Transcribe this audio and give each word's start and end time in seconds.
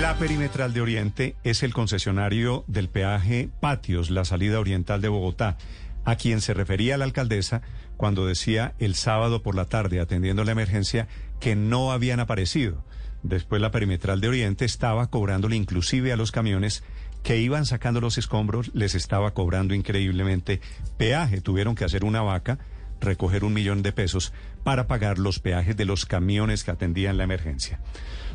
La 0.00 0.18
Perimetral 0.18 0.72
de 0.72 0.80
Oriente 0.80 1.36
es 1.44 1.62
el 1.62 1.72
concesionario 1.72 2.64
del 2.66 2.88
peaje 2.88 3.48
Patios, 3.60 4.10
la 4.10 4.24
salida 4.24 4.58
oriental 4.58 5.00
de 5.00 5.08
Bogotá, 5.08 5.56
a 6.04 6.16
quien 6.16 6.40
se 6.40 6.52
refería 6.52 6.98
la 6.98 7.04
alcaldesa 7.04 7.62
cuando 7.96 8.26
decía 8.26 8.74
el 8.80 8.96
sábado 8.96 9.42
por 9.42 9.54
la 9.54 9.66
tarde, 9.66 10.00
atendiendo 10.00 10.42
la 10.42 10.52
emergencia, 10.52 11.06
que 11.38 11.54
no 11.54 11.92
habían 11.92 12.18
aparecido. 12.18 12.84
Después 13.22 13.62
la 13.62 13.70
Perimetral 13.70 14.20
de 14.20 14.28
Oriente 14.28 14.64
estaba 14.64 15.10
cobrándole 15.10 15.56
inclusive 15.56 16.12
a 16.12 16.16
los 16.16 16.32
camiones 16.32 16.82
que 17.22 17.38
iban 17.38 17.64
sacando 17.64 18.00
los 18.00 18.18
escombros, 18.18 18.72
les 18.74 18.94
estaba 18.94 19.32
cobrando 19.32 19.74
increíblemente 19.74 20.60
peaje. 20.98 21.40
Tuvieron 21.40 21.76
que 21.76 21.84
hacer 21.84 22.04
una 22.04 22.20
vaca, 22.20 22.58
recoger 23.00 23.44
un 23.44 23.54
millón 23.54 23.82
de 23.82 23.92
pesos 23.92 24.32
para 24.64 24.86
pagar 24.88 25.18
los 25.18 25.38
peajes 25.38 25.76
de 25.76 25.84
los 25.84 26.04
camiones 26.04 26.64
que 26.64 26.72
atendían 26.72 27.16
la 27.16 27.24
emergencia. 27.24 27.80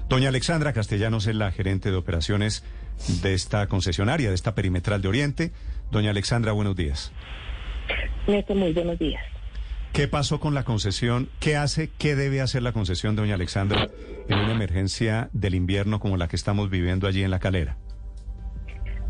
Doña 0.09 0.29
Alexandra 0.29 0.73
Castellanos 0.73 1.27
es 1.27 1.35
la 1.35 1.51
gerente 1.51 1.91
de 1.91 1.97
operaciones 1.97 2.65
de 3.21 3.35
esta 3.35 3.67
concesionaria, 3.67 4.29
de 4.29 4.35
esta 4.35 4.55
perimetral 4.55 5.03
de 5.03 5.07
Oriente. 5.07 5.51
Doña 5.91 6.09
Alexandra, 6.09 6.51
buenos 6.51 6.75
días. 6.75 7.13
Néstor, 8.27 8.57
muy 8.57 8.73
buenos 8.73 8.97
días. 8.97 9.23
¿Qué 9.93 10.07
pasó 10.07 10.39
con 10.39 10.55
la 10.55 10.63
concesión? 10.63 11.29
¿Qué 11.39 11.55
hace, 11.55 11.91
qué 11.99 12.15
debe 12.15 12.41
hacer 12.41 12.63
la 12.63 12.71
concesión, 12.71 13.15
doña 13.15 13.35
Alexandra, 13.35 13.87
en 14.27 14.39
una 14.39 14.51
emergencia 14.51 15.29
del 15.31 15.53
invierno 15.53 15.99
como 15.99 16.17
la 16.17 16.27
que 16.27 16.35
estamos 16.35 16.71
viviendo 16.71 17.07
allí 17.07 17.21
en 17.21 17.29
La 17.29 17.39
Calera? 17.39 17.77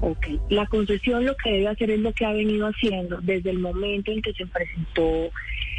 Ok, 0.01 0.27
la 0.49 0.65
concesión 0.67 1.25
lo 1.25 1.35
que 1.37 1.51
debe 1.51 1.67
hacer 1.69 1.91
es 1.91 1.99
lo 1.99 2.11
que 2.11 2.25
ha 2.25 2.33
venido 2.33 2.67
haciendo 2.67 3.19
desde 3.21 3.51
el 3.51 3.59
momento 3.59 4.11
en 4.11 4.21
que 4.21 4.33
se 4.33 4.45
presentó 4.45 5.31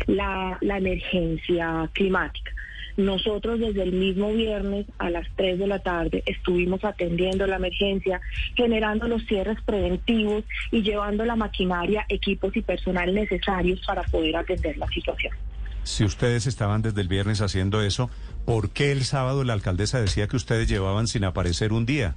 la, 0.06 0.56
la 0.62 0.78
emergencia 0.78 1.90
climática. 1.92 2.52
Nosotros 3.00 3.58
desde 3.58 3.82
el 3.82 3.92
mismo 3.92 4.30
viernes 4.30 4.84
a 4.98 5.08
las 5.08 5.26
3 5.36 5.58
de 5.58 5.66
la 5.66 5.78
tarde 5.78 6.22
estuvimos 6.26 6.84
atendiendo 6.84 7.46
la 7.46 7.56
emergencia, 7.56 8.20
generando 8.54 9.08
los 9.08 9.24
cierres 9.24 9.56
preventivos 9.64 10.44
y 10.70 10.82
llevando 10.82 11.24
la 11.24 11.34
maquinaria, 11.34 12.04
equipos 12.10 12.54
y 12.54 12.60
personal 12.60 13.14
necesarios 13.14 13.80
para 13.86 14.02
poder 14.02 14.36
atender 14.36 14.76
la 14.76 14.86
situación. 14.88 15.32
Si 15.82 16.04
ustedes 16.04 16.46
estaban 16.46 16.82
desde 16.82 17.00
el 17.00 17.08
viernes 17.08 17.40
haciendo 17.40 17.80
eso, 17.80 18.10
¿por 18.44 18.68
qué 18.68 18.92
el 18.92 19.04
sábado 19.04 19.44
la 19.44 19.54
alcaldesa 19.54 19.98
decía 19.98 20.28
que 20.28 20.36
ustedes 20.36 20.68
llevaban 20.68 21.06
sin 21.06 21.24
aparecer 21.24 21.72
un 21.72 21.86
día? 21.86 22.16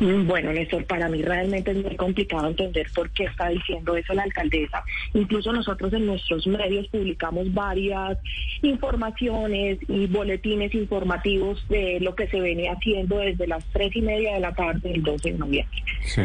Mm, 0.00 0.26
Bueno, 0.26 0.52
Néstor, 0.52 0.84
para 0.84 1.08
mí 1.08 1.22
realmente 1.22 1.70
es 1.70 1.82
muy 1.82 1.96
complicado 1.96 2.48
entender 2.48 2.86
por 2.94 3.10
qué 3.10 3.24
está 3.24 3.48
diciendo 3.48 3.96
eso 3.96 4.12
la 4.14 4.24
alcaldesa. 4.24 4.84
Incluso 5.14 5.52
nosotros 5.52 5.92
en 5.92 6.06
nuestros 6.06 6.46
medios 6.46 6.86
publicamos 6.88 7.52
varias 7.52 8.18
informaciones 8.62 9.78
y 9.88 10.06
boletines 10.06 10.74
informativos 10.74 11.66
de 11.68 11.98
lo 12.00 12.14
que 12.14 12.28
se 12.28 12.40
venía 12.40 12.72
haciendo 12.72 13.18
desde 13.18 13.46
las 13.46 13.64
tres 13.72 13.94
y 13.96 14.02
media 14.02 14.34
de 14.34 14.40
la 14.40 14.54
tarde 14.54 14.90
del 14.90 15.02
12 15.02 15.32
de 15.32 15.38
noviembre. 15.38 15.82
Sí. 16.04 16.22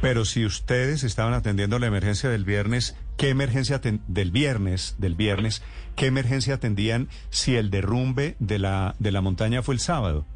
Pero 0.00 0.24
si 0.24 0.44
ustedes 0.44 1.02
estaban 1.02 1.32
atendiendo 1.32 1.78
la 1.78 1.86
emergencia 1.86 2.28
del 2.28 2.44
viernes, 2.44 2.94
¿qué 3.16 3.30
emergencia 3.30 3.80
del 4.06 4.30
viernes, 4.32 4.96
del 4.98 5.14
viernes, 5.14 5.62
qué 5.96 6.06
emergencia 6.06 6.54
atendían 6.54 7.08
si 7.30 7.56
el 7.56 7.70
derrumbe 7.70 8.36
de 8.38 8.58
la 8.58 8.96
de 8.98 9.12
la 9.12 9.22
montaña 9.22 9.62
fue 9.62 9.74
el 9.74 9.80
sábado? 9.80 10.26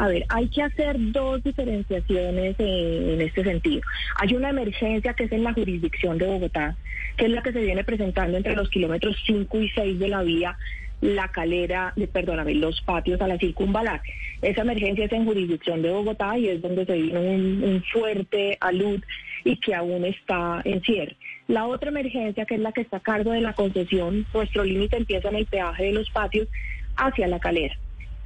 A 0.00 0.08
ver, 0.08 0.24
hay 0.30 0.48
que 0.48 0.62
hacer 0.62 0.96
dos 1.12 1.44
diferenciaciones 1.44 2.56
en 2.58 3.20
este 3.20 3.44
sentido. 3.44 3.82
Hay 4.16 4.34
una 4.34 4.48
emergencia 4.48 5.12
que 5.12 5.24
es 5.24 5.32
en 5.32 5.44
la 5.44 5.52
jurisdicción 5.52 6.16
de 6.16 6.24
Bogotá, 6.24 6.74
que 7.18 7.26
es 7.26 7.30
la 7.30 7.42
que 7.42 7.52
se 7.52 7.60
viene 7.60 7.84
presentando 7.84 8.38
entre 8.38 8.56
los 8.56 8.70
kilómetros 8.70 9.14
5 9.26 9.60
y 9.60 9.68
6 9.68 9.98
de 9.98 10.08
la 10.08 10.22
vía 10.22 10.56
La 11.02 11.28
Calera, 11.28 11.92
de, 11.96 12.08
perdóname, 12.08 12.54
los 12.54 12.80
patios 12.80 13.20
a 13.20 13.28
la 13.28 13.36
circunvalar. 13.36 14.00
Esa 14.40 14.62
emergencia 14.62 15.04
es 15.04 15.12
en 15.12 15.26
jurisdicción 15.26 15.82
de 15.82 15.90
Bogotá 15.90 16.38
y 16.38 16.48
es 16.48 16.62
donde 16.62 16.86
se 16.86 16.94
vino 16.94 17.20
un, 17.20 17.62
un 17.62 17.84
fuerte 17.92 18.56
alud 18.58 19.02
y 19.44 19.56
que 19.58 19.74
aún 19.74 20.06
está 20.06 20.62
en 20.64 20.80
cierre. 20.80 21.14
La 21.46 21.66
otra 21.66 21.90
emergencia, 21.90 22.46
que 22.46 22.54
es 22.54 22.60
la 22.62 22.72
que 22.72 22.80
está 22.80 22.96
a 22.96 23.00
cargo 23.00 23.32
de 23.32 23.42
la 23.42 23.52
concesión, 23.52 24.24
nuestro 24.32 24.64
límite 24.64 24.96
empieza 24.96 25.28
en 25.28 25.36
el 25.36 25.44
peaje 25.44 25.84
de 25.84 25.92
los 25.92 26.08
patios 26.08 26.48
hacia 26.96 27.28
La 27.28 27.38
Calera. 27.38 27.76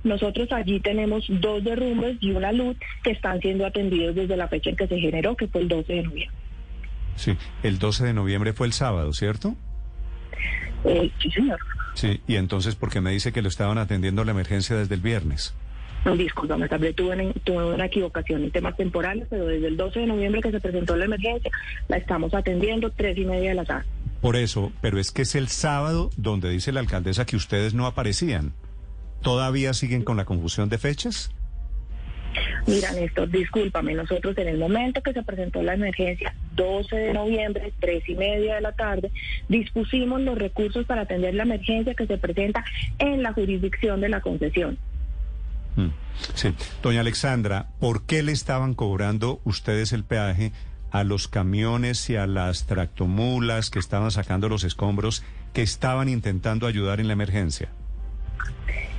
Nosotros 0.05 0.53
allí 0.53 0.81
tenemos 0.81 1.25
dos 1.29 1.65
derrumbes 1.65 2.19
y 2.21 2.31
una 2.31 2.53
luz 2.53 2.77
que 3.03 3.11
están 3.11 3.41
siendo 3.41 3.67
atendidos 3.67 4.15
desde 4.15 4.37
la 4.37 4.49
fecha 4.49 4.71
en 4.71 4.77
que 4.77 4.87
se 4.87 4.99
generó, 4.99 5.35
que 5.35 5.49
fue 5.49 5.63
el 5.63 5.69
12 5.69 5.93
de 5.93 6.03
noviembre. 6.03 6.39
Sí, 7.17 7.37
el 7.63 7.79
12 7.79 8.05
de 8.05 8.13
noviembre 8.13 8.53
fue 8.53 8.67
el 8.67 8.73
sábado, 8.73 9.13
¿cierto? 9.13 9.57
Eh, 10.85 11.11
sí, 11.21 11.31
señor. 11.31 11.59
Sí, 11.95 12.21
y 12.27 12.37
entonces, 12.37 12.75
¿por 12.75 12.91
qué 12.91 13.01
me 13.01 13.13
dice 13.13 13.33
que 13.33 13.41
lo 13.41 13.49
estaban 13.49 13.79
atendiendo 13.79 14.25
la 14.25 14.33
emergencia 14.33 14.77
desde 14.77 14.95
el 14.95 15.01
viernes? 15.01 15.55
Discúlpame, 16.05 16.69
tal 16.69 16.81
vez 16.81 16.95
tuve, 16.95 17.33
tuve 17.45 17.75
una 17.75 17.87
equivocación 17.87 18.45
en 18.45 18.51
temas 18.51 18.77
temporales, 18.77 19.27
pero 19.31 19.47
desde 19.47 19.69
el 19.69 19.77
12 19.79 20.01
de 20.01 20.07
noviembre 20.07 20.43
que 20.43 20.51
se 20.51 20.61
presentó 20.61 20.97
la 20.97 21.07
emergencia, 21.07 21.51
la 21.89 21.97
estamos 21.97 22.35
atendiendo 22.35 22.91
tres 22.91 23.17
y 23.17 23.25
media 23.25 23.51
de 23.51 23.55
la 23.55 23.65
tarde. 23.65 23.87
Por 24.21 24.37
eso, 24.37 24.71
pero 24.83 24.99
es 24.99 25.11
que 25.11 25.23
es 25.23 25.35
el 25.35 25.49
sábado 25.49 26.11
donde 26.19 26.51
dice 26.51 26.73
la 26.73 26.81
alcaldesa 26.81 27.25
que 27.25 27.37
ustedes 27.37 27.73
no 27.73 27.87
aparecían. 27.87 28.53
¿Todavía 29.25 29.73
siguen 29.73 30.05
con 30.05 30.19
la 30.19 30.27
confusión 30.27 30.69
de 30.69 30.77
fechas? 30.77 31.31
Mira, 32.67 32.93
Néstor, 32.93 33.31
discúlpame, 33.31 33.95
nosotros 33.95 34.37
en 34.39 34.49
el 34.49 34.59
momento 34.59 35.03
que 35.03 35.13
se 35.13 35.23
presentó 35.23 35.63
la 35.63 35.75
emergencia, 35.75 36.35
12 36.55 36.95
de 36.95 37.13
noviembre, 37.15 37.73
tres 37.81 38.07
y 38.09 38.15
media 38.15 38.57
de 38.57 38.61
la 38.61 38.73
tarde, 38.73 39.11
dispusimos 39.49 40.21
los 40.21 40.37
recursos 40.37 40.85
para 40.85 41.03
atender 41.03 41.35
la 41.35 41.45
emergencia 41.45 41.95
que 41.95 42.07
se 42.07 42.19
presenta 42.19 42.65
en 42.99 43.23
la 43.23 43.33
jurisdicción 43.33 44.01
de 44.01 44.09
la 44.11 44.21
concesión. 44.21 44.79
Mm, 45.77 45.89
Sí. 46.35 46.55
Doña 46.83 47.01
Alexandra, 47.01 47.69
¿por 47.81 48.05
qué 48.05 48.23
le 48.23 48.33
estaban 48.33 48.75
cobrando 48.75 49.41
ustedes 49.45 49.93
el 49.93 50.05
peaje 50.05 50.53
a 50.91 51.03
los 51.03 51.29
camiones 51.29 52.09
y 52.11 52.17
a 52.17 52.27
las 52.27 52.67
tractomulas 52.67 53.71
que 53.71 53.79
estaban 53.79 54.11
sacando 54.11 54.49
los 54.49 54.65
escombros 54.65 55.25
que 55.53 55.63
estaban 55.63 56.09
intentando 56.09 56.67
ayudar 56.67 57.01
en 57.01 57.09
la 57.09 57.15
emergencia? 57.15 57.71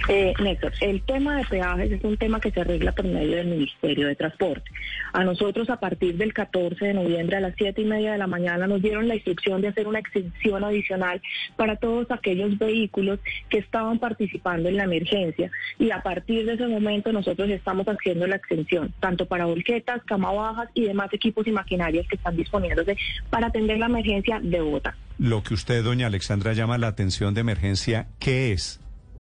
Eh, 0.08 0.34
Néstor, 0.40 0.74
el 0.82 1.02
tema 1.02 1.38
de 1.38 1.46
peajes 1.46 1.92
es 1.92 2.04
un 2.04 2.16
tema 2.18 2.40
que 2.40 2.52
se 2.52 2.62
arregla 2.62 2.92
por 2.92 3.06
medio 3.06 3.38
del 3.38 3.48
Ministerio 3.48 4.08
de 4.08 4.16
Transporte. 4.16 4.70
A 5.14 5.24
nosotros, 5.24 5.70
a 5.70 5.80
partir 5.80 6.16
del 6.16 6.34
14 6.34 6.86
de 6.86 6.94
noviembre 6.94 7.38
a 7.38 7.40
las 7.40 7.56
7 7.58 7.82
y 7.82 7.86
media 7.86 8.12
de 8.12 8.20
la 8.20 8.28
mañana, 8.28 8.68
nos 8.68 8.82
dieron 8.82 9.08
la 9.08 9.16
instrucción 9.16 9.62
de 9.62 9.70
hacer 9.70 9.88
una 9.88 10.00
exención 10.00 10.64
adicional 10.64 11.22
para 11.56 11.78
todos 11.78 12.12
aquellos 12.12 12.58
vehículos 12.60 13.20
que 13.50 13.58
estaban 13.58 13.98
participando 13.98 14.70
en 14.70 14.78
la 14.78 14.84
emergencia. 14.84 15.50
Y 15.80 15.90
a 15.90 16.04
partir 16.04 16.46
de 16.46 16.54
ese 16.54 16.68
momento, 16.68 17.12
nosotros 17.12 17.50
estamos 17.50 17.88
haciendo 17.88 18.28
la 18.28 18.36
exención, 18.36 18.94
tanto 19.00 19.26
para 19.26 19.46
volquetas, 19.46 20.04
cama 20.04 20.32
bajas 20.32 20.70
y 20.76 20.86
demás 20.86 21.12
equipos 21.14 21.48
y 21.48 21.52
maquinarias 21.52 22.06
que 22.08 22.16
están 22.16 22.36
disponiéndose 22.36 22.96
para 23.32 23.48
atender 23.48 23.80
la 23.80 23.88
emergencia 23.88 24.40
de 24.42 24.62
Bogotá. 24.62 24.96
Lo 25.18 25.42
que 25.42 25.54
usted, 25.54 25.84
doña 25.84 26.08
Alexandra, 26.08 26.54
llama 26.54 26.78
la 26.78 26.88
atención 26.88 27.34
de 27.34 27.42
emergencia, 27.42 28.10
¿qué 28.20 28.52
es? 28.52 28.85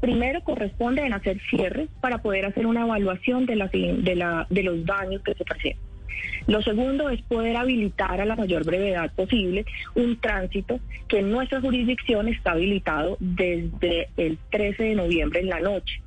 primero 0.00 0.42
corresponde 0.42 1.04
en 1.04 1.12
hacer 1.12 1.40
cierres 1.50 1.88
para 2.00 2.18
poder 2.18 2.46
hacer 2.46 2.66
una 2.66 2.82
evaluación 2.82 3.46
de, 3.46 3.56
la, 3.56 3.68
de, 3.68 4.46
de 4.48 4.62
los 4.62 4.84
daños 4.84 5.22
que 5.22 5.34
se 5.34 5.44
presentan. 5.44 5.90
Lo 6.46 6.62
segundo 6.62 7.08
es 7.10 7.22
poder 7.22 7.56
habilitar 7.56 8.20
a 8.20 8.24
la 8.24 8.36
mayor 8.36 8.64
brevedad 8.64 9.12
posible 9.12 9.64
un 9.94 10.18
tránsito 10.20 10.80
que 11.08 11.20
en 11.20 11.30
nuestra 11.30 11.60
jurisdicción 11.60 12.28
está 12.28 12.52
habilitado 12.52 13.16
desde 13.20 14.08
el 14.16 14.38
13 14.50 14.82
de 14.82 14.94
noviembre 14.94 15.40
en 15.40 15.48
la 15.48 15.60
noche. 15.60 16.02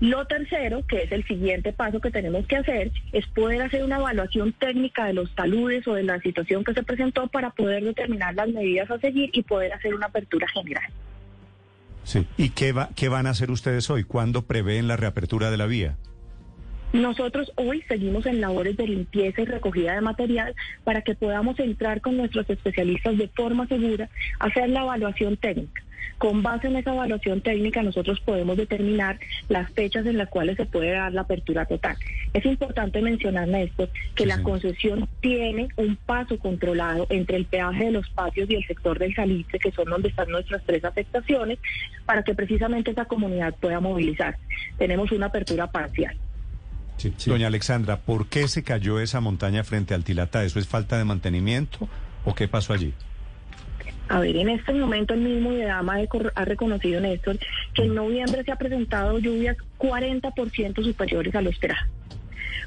Lo 0.00 0.26
tercero, 0.26 0.86
que 0.86 1.02
es 1.02 1.10
el 1.10 1.26
siguiente 1.26 1.72
paso 1.72 2.00
que 2.00 2.12
tenemos 2.12 2.46
que 2.46 2.56
hacer, 2.56 2.92
es 3.12 3.26
poder 3.26 3.62
hacer 3.62 3.82
una 3.82 3.96
evaluación 3.96 4.52
técnica 4.52 5.06
de 5.06 5.14
los 5.14 5.34
taludes 5.34 5.88
o 5.88 5.94
de 5.94 6.04
la 6.04 6.20
situación 6.20 6.62
que 6.62 6.72
se 6.72 6.84
presentó 6.84 7.26
para 7.26 7.50
poder 7.50 7.82
determinar 7.82 8.34
las 8.34 8.48
medidas 8.48 8.88
a 8.92 9.00
seguir 9.00 9.30
y 9.32 9.42
poder 9.42 9.72
hacer 9.72 9.94
una 9.94 10.06
apertura 10.06 10.46
general. 10.48 10.88
Sí. 12.08 12.26
¿Y 12.38 12.50
qué, 12.50 12.72
va, 12.72 12.88
qué 12.96 13.10
van 13.10 13.26
a 13.26 13.30
hacer 13.30 13.50
ustedes 13.50 13.90
hoy? 13.90 14.02
¿Cuándo 14.02 14.46
prevén 14.46 14.88
la 14.88 14.96
reapertura 14.96 15.50
de 15.50 15.58
la 15.58 15.66
vía? 15.66 15.98
Nosotros 16.94 17.52
hoy 17.56 17.84
seguimos 17.86 18.24
en 18.24 18.40
labores 18.40 18.78
de 18.78 18.86
limpieza 18.86 19.42
y 19.42 19.44
recogida 19.44 19.92
de 19.92 20.00
material 20.00 20.54
para 20.84 21.02
que 21.02 21.14
podamos 21.14 21.60
entrar 21.60 22.00
con 22.00 22.16
nuestros 22.16 22.48
especialistas 22.48 23.18
de 23.18 23.28
forma 23.28 23.66
segura, 23.66 24.08
hacer 24.40 24.70
la 24.70 24.84
evaluación 24.84 25.36
técnica. 25.36 25.82
Con 26.16 26.42
base 26.42 26.68
en 26.68 26.76
esa 26.76 26.94
evaluación 26.94 27.42
técnica 27.42 27.82
nosotros 27.82 28.20
podemos 28.20 28.56
determinar 28.56 29.20
las 29.50 29.70
fechas 29.72 30.06
en 30.06 30.16
las 30.16 30.30
cuales 30.30 30.56
se 30.56 30.64
puede 30.64 30.92
dar 30.92 31.12
la 31.12 31.20
apertura 31.20 31.66
total. 31.66 31.98
Es 32.32 32.44
importante 32.44 33.00
mencionar, 33.00 33.48
Néstor, 33.48 33.90
que 34.14 34.26
la 34.26 34.42
concesión 34.42 35.08
tiene 35.20 35.68
un 35.76 35.96
paso 35.96 36.38
controlado 36.38 37.06
entre 37.10 37.36
el 37.36 37.46
peaje 37.46 37.86
de 37.86 37.92
los 37.92 38.08
patios 38.10 38.50
y 38.50 38.54
el 38.56 38.66
sector 38.66 38.98
del 38.98 39.14
salitre, 39.14 39.58
que 39.58 39.72
son 39.72 39.86
donde 39.86 40.08
están 40.08 40.28
nuestras 40.28 40.62
tres 40.64 40.84
afectaciones, 40.84 41.58
para 42.04 42.22
que 42.22 42.34
precisamente 42.34 42.90
esa 42.90 43.06
comunidad 43.06 43.54
pueda 43.54 43.80
movilizar. 43.80 44.36
Tenemos 44.76 45.10
una 45.12 45.26
apertura 45.26 45.66
parcial. 45.70 46.16
Doña 47.26 47.46
Alexandra, 47.46 47.98
¿por 47.98 48.26
qué 48.26 48.48
se 48.48 48.64
cayó 48.64 48.98
esa 48.98 49.20
montaña 49.20 49.62
frente 49.62 49.94
al 49.94 50.04
Tilata? 50.04 50.44
¿Eso 50.44 50.58
es 50.58 50.66
falta 50.66 50.98
de 50.98 51.04
mantenimiento 51.04 51.88
o 52.24 52.34
qué 52.34 52.48
pasó 52.48 52.72
allí? 52.72 52.92
A 54.08 54.20
ver, 54.20 54.36
en 54.36 54.48
este 54.48 54.72
momento 54.72 55.14
el 55.14 55.20
mismo 55.20 55.52
IDAMA 55.52 55.98
ha 56.34 56.44
reconocido, 56.44 57.00
Néstor, 57.00 57.38
que 57.74 57.82
en 57.82 57.94
noviembre 57.94 58.42
se 58.42 58.50
ha 58.50 58.56
presentado 58.56 59.18
lluvias 59.18 59.56
40% 59.78 60.82
superiores 60.82 61.34
a 61.34 61.42
lo 61.42 61.50
esperado. 61.50 61.97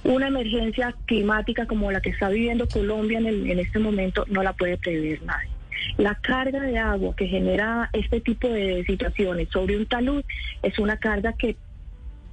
Una 0.04 0.28
emergencia 0.28 0.96
climática 1.06 1.66
como 1.66 1.92
la 1.92 2.02
que 2.02 2.10
está 2.10 2.30
viviendo 2.30 2.68
Colombia 2.68 3.20
en, 3.20 3.28
en 3.28 3.60
este 3.60 3.80
momento 3.80 4.26
no 4.30 4.44
la 4.44 4.54
puede 4.54 4.78
prever 4.78 5.22
nadie. 5.24 5.50
La 5.98 6.16
carga 6.16 6.60
de 6.60 6.78
agua 6.78 7.16
que 7.16 7.28
genera 7.28 7.90
este 7.94 8.22
tipo 8.22 8.48
de 8.48 8.84
situaciones 8.86 9.50
sobre 9.50 9.78
un 9.78 9.86
talud 9.86 10.24
es 10.62 10.78
una 10.80 10.98
carga 10.98 11.34
que 11.34 11.56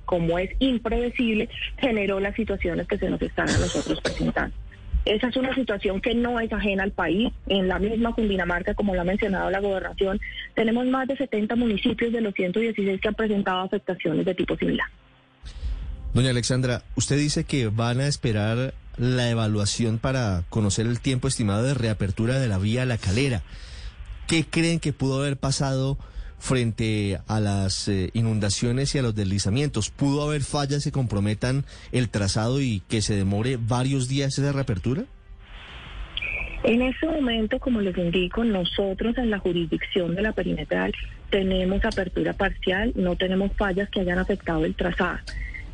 como 0.08 0.38
es 0.38 0.50
impredecible, 0.58 1.50
generó 1.76 2.18
las 2.18 2.34
situaciones 2.34 2.88
que 2.88 2.96
se 2.96 3.10
nos 3.10 3.20
están 3.20 3.46
a 3.46 3.58
nosotros 3.58 4.00
presentando. 4.00 4.56
Esa 5.04 5.28
es 5.28 5.36
una 5.36 5.54
situación 5.54 6.00
que 6.00 6.14
no 6.14 6.40
es 6.40 6.50
ajena 6.50 6.82
al 6.82 6.92
país. 6.92 7.30
En 7.46 7.68
la 7.68 7.78
misma 7.78 8.14
Cundinamarca, 8.14 8.72
como 8.72 8.94
lo 8.94 9.02
ha 9.02 9.04
mencionado 9.04 9.50
la 9.50 9.60
gobernación, 9.60 10.18
tenemos 10.54 10.86
más 10.86 11.08
de 11.08 11.16
70 11.18 11.56
municipios 11.56 12.10
de 12.10 12.22
los 12.22 12.32
116 12.32 13.00
que 13.02 13.08
han 13.08 13.14
presentado 13.14 13.60
afectaciones 13.60 14.24
de 14.24 14.34
tipo 14.34 14.56
similar. 14.56 14.88
Doña 16.14 16.30
Alexandra, 16.30 16.82
usted 16.96 17.18
dice 17.18 17.44
que 17.44 17.68
van 17.68 18.00
a 18.00 18.06
esperar 18.06 18.74
la 18.96 19.30
evaluación 19.30 19.98
para 19.98 20.42
conocer 20.48 20.86
el 20.86 21.00
tiempo 21.00 21.28
estimado 21.28 21.62
de 21.62 21.74
reapertura 21.74 22.38
de 22.38 22.48
la 22.48 22.58
vía 22.58 22.86
La 22.86 22.98
Calera. 22.98 23.42
¿Qué 24.26 24.44
creen 24.44 24.80
que 24.80 24.92
pudo 24.92 25.20
haber 25.20 25.36
pasado? 25.36 25.98
frente 26.40 27.18
a 27.26 27.40
las 27.40 27.88
eh, 27.88 28.10
inundaciones 28.14 28.94
y 28.94 28.98
a 28.98 29.02
los 29.02 29.12
deslizamientos? 29.16 29.90
¿Pudo 29.90 30.22
haber 30.22 30.42
fallas 30.42 30.84
que 30.84 30.92
comprometan 30.92 31.64
el 31.90 32.10
trazado 32.10 32.60
y 32.60 32.80
que 32.88 33.02
se 33.02 33.16
demore 33.16 33.58
varios 33.60 34.08
días 34.08 34.38
esa 34.38 34.52
reapertura? 34.52 35.02
En 36.62 36.82
este 36.82 37.06
momento, 37.06 37.58
como 37.58 37.80
les 37.80 37.98
indico, 37.98 38.44
nosotros 38.44 39.18
en 39.18 39.30
la 39.30 39.40
jurisdicción 39.40 40.14
de 40.14 40.22
la 40.22 40.32
perimetral 40.32 40.92
tenemos 41.30 41.84
apertura 41.84 42.32
parcial, 42.34 42.92
no 42.94 43.16
tenemos 43.16 43.50
fallas 43.56 43.88
que 43.90 44.00
hayan 44.00 44.20
afectado 44.20 44.64
el 44.64 44.76
trazado 44.76 45.18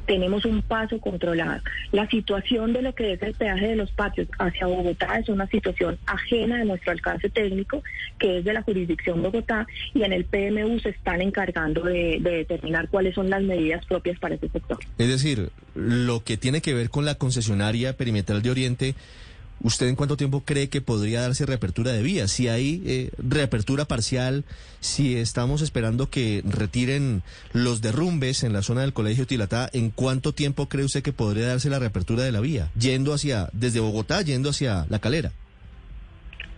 tenemos 0.07 0.45
un 0.45 0.63
paso 0.63 0.99
controlado. 1.01 1.63
La 1.93 2.09
situación 2.09 2.73
de 2.73 2.83
lo 2.83 2.95
que 2.95 3.13
es 3.13 3.23
el 3.23 3.35
peaje 3.35 3.69
de 3.69 3.77
los 3.77 3.91
patios 3.93 4.29
hacia 4.39 4.67
Bogotá 4.67 5.19
es 5.19 5.29
una 5.29 5.47
situación 5.49 5.99
ajena 6.07 6.59
de 6.59 6.65
nuestro 6.65 6.93
alcance 6.93 7.29
técnico, 7.31 7.83
que 8.19 8.39
es 8.39 8.45
de 8.45 8.53
la 8.53 8.63
jurisdicción 8.63 9.23
Bogotá, 9.23 9.67
y 9.93 10.03
en 10.03 10.13
el 10.13 10.25
PMU 10.25 10.79
se 10.81 10.91
están 10.91 11.23
encargando 11.23 11.83
de, 11.83 12.19
de 12.21 12.31
determinar 12.39 12.89
cuáles 12.89 13.15
son 13.15 13.31
las 13.31 13.43
medidas 13.43 13.85
propias 13.87 14.19
para 14.19 14.35
ese 14.35 14.49
sector. 14.49 14.79
Es 14.99 15.09
decir, 15.09 15.51
lo 15.75 16.23
que 16.23 16.37
tiene 16.37 16.61
que 16.61 16.75
ver 16.75 16.91
con 16.91 17.05
la 17.05 17.17
concesionaria 17.17 17.97
perimetral 17.97 18.43
de 18.43 18.51
Oriente 18.51 18.95
¿Usted 19.63 19.89
en 19.89 19.97
cuánto 19.97 20.17
tiempo 20.17 20.43
cree 20.45 20.69
que 20.69 20.81
podría 20.81 21.23
darse 21.23 21.47
reapertura 21.47 21.93
de 21.93 22.03
vías? 22.03 22.31
Si 22.31 22.49
hay 22.49 22.83
eh, 22.85 23.11
reapertura 23.17 23.87
parcial, 23.87 24.45
si 24.81 25.17
estamos 25.17 25.63
esperando 25.63 26.11
que 26.11 26.43
retiren 26.45 27.23
los 27.53 27.81
derrumbes 27.81 28.43
en 28.43 28.53
la 28.53 28.63
zona 28.63 28.83
del 28.83 28.93
Colegio 28.93 29.27
Tilatá, 29.27 29.71
¿en 29.73 29.91
cuánto 29.91 30.33
tiempo 30.33 30.69
cree 30.69 30.85
usted 30.85 31.03
que 31.03 31.13
podría 31.13 31.47
darse 31.47 31.71
la 31.71 31.79
reapertura 31.79 32.25
de 32.25 32.33
la 32.33 32.41
vía? 32.41 32.71
Yendo 32.79 33.15
hacia, 33.15 33.49
desde 33.53 33.81
Bogotá, 33.81 34.21
yendo 34.23 34.51
hacia 34.51 34.87
La 34.91 34.99
Calera. 34.99 35.33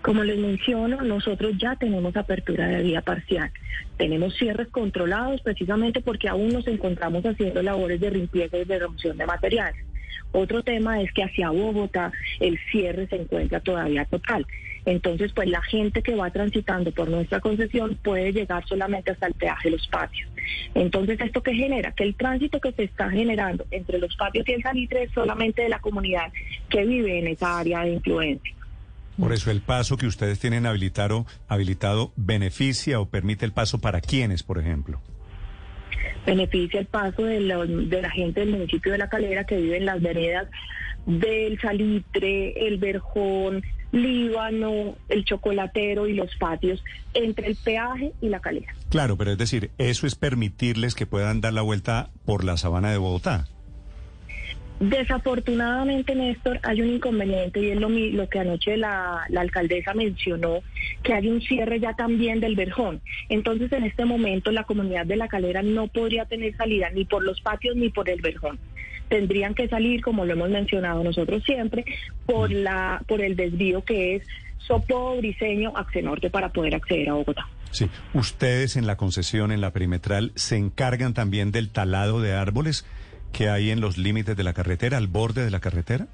Como 0.03 0.23
les 0.23 0.39
menciono, 0.39 1.03
nosotros 1.03 1.55
ya 1.61 1.75
tenemos 1.75 2.17
apertura 2.17 2.69
de 2.69 2.83
vía 2.83 3.03
parcial. 3.03 3.51
Tenemos 3.97 4.37
cierres 4.37 4.69
controlados 4.69 5.41
precisamente 5.43 6.01
porque 6.01 6.29
aún 6.29 6.53
nos 6.53 6.67
encontramos 6.69 7.25
haciendo 7.25 7.63
labores 7.63 8.01
de 8.01 8.11
limpieza 8.11 8.57
y 8.57 8.65
de 8.65 8.79
remoción 8.79 9.17
de 9.17 9.27
materiales. 9.27 9.85
Otro 10.33 10.63
tema 10.63 11.01
es 11.01 11.13
que 11.13 11.25
hacia 11.25 11.51
Bogotá 11.51 12.13
el 12.41 12.59
cierre 12.71 13.07
se 13.07 13.17
encuentra 13.17 13.61
todavía 13.61 14.05
total. 14.05 14.47
Entonces, 14.85 15.33
pues 15.33 15.49
la 15.49 15.63
gente 15.63 16.01
que 16.01 16.15
va 16.15 16.31
transitando 16.31 16.93
por 16.93 17.09
nuestra 17.09 17.41
concesión 17.41 17.99
puede 18.03 18.33
llegar 18.33 18.65
solamente 18.67 19.11
hasta 19.11 19.27
el 19.27 19.35
peaje 19.35 19.69
de 19.69 19.77
los 19.77 19.87
patios. 19.89 20.31
Entonces, 20.75 21.19
¿esto 21.21 21.43
qué 21.43 21.55
genera? 21.55 21.91
Que 21.93 22.05
el 22.05 22.15
tránsito 22.15 22.61
que 22.61 22.71
se 22.71 22.85
está 22.85 23.11
generando 23.11 23.67
entre 23.73 23.99
los 23.99 24.15
patios 24.17 24.49
y 24.49 24.53
el 24.53 24.63
salitre 24.63 25.03
es 25.03 25.11
solamente 25.11 25.63
de 25.63 25.71
la 25.71 25.81
comunidad 25.81 26.33
que 26.69 26.85
vive 26.85 27.19
en 27.19 27.27
esa 27.27 27.59
área 27.59 27.83
de 27.83 27.95
influencia. 27.95 28.55
Por 29.19 29.33
eso 29.33 29.51
el 29.51 29.61
paso 29.61 29.97
que 29.97 30.07
ustedes 30.07 30.39
tienen 30.39 30.67
habilitado, 30.67 31.27
habilitado 31.49 32.13
beneficia 32.17 33.01
o 33.01 33.09
permite 33.09 33.45
el 33.45 33.53
paso 33.53 33.81
para 33.81 34.01
quienes, 34.01 34.43
por 34.43 34.59
ejemplo 34.59 35.01
beneficia 36.25 36.81
el 36.81 36.87
paso 36.87 37.25
de 37.25 37.41
la, 37.41 38.11
gente 38.11 38.41
del 38.41 38.51
municipio 38.51 38.93
de 38.93 38.99
La 38.99 39.09
Calera 39.09 39.45
que 39.45 39.57
vive 39.57 39.77
en 39.77 39.87
las 39.87 40.01
veredas 40.01 40.49
del 41.07 41.61
Salitre, 41.61 42.67
el 42.67 42.79
Verjón, 42.79 43.63
Líbano, 43.93 44.97
el 45.09 45.25
Chocolatero 45.25 46.09
y 46.09 46.15
los 46.15 46.35
patios 46.37 46.83
entre 47.15 47.47
el 47.47 47.57
peaje 47.57 48.13
y 48.21 48.29
La 48.29 48.41
Calera. 48.41 48.75
Claro, 48.91 49.17
pero 49.17 49.33
es 49.33 49.39
decir, 49.39 49.71
eso 49.79 50.07
es 50.07 50.15
permitirles 50.15 50.95
que 50.95 51.07
puedan 51.07 51.41
dar 51.41 51.53
la 51.53 51.63
vuelta 51.63 52.11
por 52.25 52.45
la 52.45 52.57
sabana 52.57 52.91
de 52.91 52.99
Bogotá. 52.99 53.47
Desafortunadamente, 54.81 56.15
Néstor, 56.15 56.61
hay 56.63 56.83
un 56.83 56.91
inconveniente 56.91 57.61
y 57.61 57.71
es 57.71 57.81
lo, 57.81 57.89
lo 57.89 58.29
que 58.29 58.41
anoche 58.41 58.77
la, 58.77 59.25
alcaldesa 59.35 59.95
mencionó, 59.95 60.61
que 61.07 61.15
hay 61.15 61.29
un 61.29 61.41
cierre 61.41 61.79
ya 61.79 61.95
también 61.95 62.41
del 62.41 62.57
Verjón. 62.57 63.01
Entonces, 63.29 63.73
en 63.73 63.85
este 63.85 64.05
momento, 64.05 64.51
la 64.51 64.65
comunidad 64.65 65.07
de 65.07 65.15
La 65.15 65.29
Calera 65.29 65.63
no 65.63 65.87
podría 65.87 66.25
tener 66.25 66.57
salida 66.57 66.91
ni 66.91 67.05
por 67.05 67.23
los 67.23 67.41
patios 67.41 67.77
ni 67.77 67.91
por 67.91 68.11
el 68.11 68.21
Verjón. 68.21 68.59
Tendrían 69.09 69.55
que 69.55 69.69
salir, 69.69 70.03
como 70.03 70.25
lo 70.25 70.33
hemos 70.33 70.51
mencionado 70.51 71.05
nosotros 71.05 71.45
siempre, 71.45 71.85
por, 72.27 72.51
la, 72.51 73.05
por 73.07 73.21
el 73.21 73.37
desvío 73.37 73.85
que 73.85 74.17
es 74.17 74.25
Sopo, 74.59 75.17
Briseño, 75.19 75.73
Norte 76.03 76.29
para 76.29 76.49
poder 76.49 76.75
acceder 76.75 77.09
a 77.09 77.15
Bogotá. 77.15 77.47
Sí, 77.71 77.89
ustedes 78.13 78.77
en 78.77 78.89
la 78.89 78.97
concesión, 78.97 79.53
en 79.53 79.61
la 79.61 79.73
perimetral, 79.73 80.33
se 80.35 80.57
encargan 80.57 81.15
también 81.15 81.53
del 81.53 81.71
talado 81.71 82.21
de 82.21 82.33
árboles 82.33 82.85
que 83.33 83.49
hay 83.49 83.71
en 83.71 83.81
los 83.81 83.97
límites 83.97 84.37
de 84.37 84.43
la 84.43 84.55
carretera, 84.55 84.99
al 84.99 85.07
borde 85.07 85.45
de 85.45 85.53
la 85.53 85.61
carretera? 85.61 86.09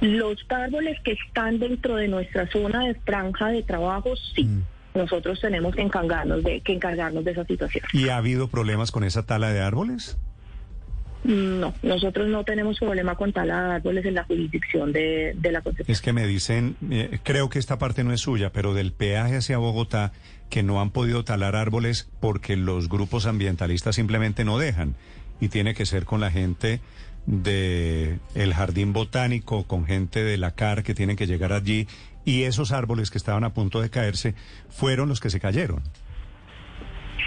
Los 0.00 0.44
árboles 0.48 0.98
que 1.04 1.12
están 1.12 1.58
dentro 1.58 1.96
de 1.96 2.08
nuestra 2.08 2.46
zona 2.48 2.84
de 2.84 2.94
franja 2.94 3.48
de 3.48 3.62
trabajo, 3.62 4.14
sí. 4.34 4.44
Mm. 4.44 4.62
Nosotros 4.94 5.38
tenemos 5.40 5.74
que 5.74 5.82
encargarnos 5.82 6.42
de, 6.42 6.62
que 6.62 6.72
encargarnos 6.72 7.22
de 7.24 7.32
esa 7.32 7.44
situación. 7.44 7.84
¿Y 7.92 8.08
ha 8.08 8.16
habido 8.16 8.48
problemas 8.48 8.90
con 8.90 9.04
esa 9.04 9.26
tala 9.26 9.52
de 9.52 9.60
árboles? 9.60 10.16
No, 11.24 11.74
nosotros 11.82 12.28
no 12.28 12.44
tenemos 12.44 12.78
problema 12.78 13.16
con 13.16 13.32
tala 13.32 13.62
de 13.62 13.74
árboles 13.74 14.06
en 14.06 14.14
la 14.14 14.24
jurisdicción 14.24 14.92
de, 14.92 15.34
de 15.36 15.52
la 15.52 15.60
Concepción. 15.60 15.92
Es 15.92 16.00
que 16.00 16.12
me 16.12 16.26
dicen, 16.26 16.76
eh, 16.90 17.18
creo 17.24 17.50
que 17.50 17.58
esta 17.58 17.78
parte 17.78 18.04
no 18.04 18.12
es 18.12 18.20
suya, 18.20 18.52
pero 18.52 18.74
del 18.74 18.92
peaje 18.92 19.36
hacia 19.36 19.58
Bogotá, 19.58 20.12
que 20.50 20.62
no 20.62 20.80
han 20.80 20.90
podido 20.90 21.24
talar 21.24 21.56
árboles 21.56 22.08
porque 22.20 22.56
los 22.56 22.88
grupos 22.88 23.26
ambientalistas 23.26 23.96
simplemente 23.96 24.44
no 24.44 24.58
dejan 24.58 24.94
y 25.40 25.48
tiene 25.48 25.74
que 25.74 25.84
ser 25.84 26.04
con 26.04 26.20
la 26.20 26.30
gente 26.30 26.80
de 27.26 28.18
el 28.34 28.54
jardín 28.54 28.92
botánico, 28.92 29.64
con 29.64 29.84
gente 29.84 30.22
de 30.22 30.38
la 30.38 30.52
CAR 30.52 30.82
que 30.82 30.94
tienen 30.94 31.16
que 31.16 31.26
llegar 31.26 31.52
allí 31.52 31.86
y 32.24 32.42
esos 32.42 32.72
árboles 32.72 33.10
que 33.10 33.18
estaban 33.18 33.44
a 33.44 33.54
punto 33.54 33.80
de 33.80 33.90
caerse 33.90 34.34
fueron 34.68 35.08
los 35.08 35.20
que 35.20 35.30
se 35.30 35.40
cayeron. 35.40 35.82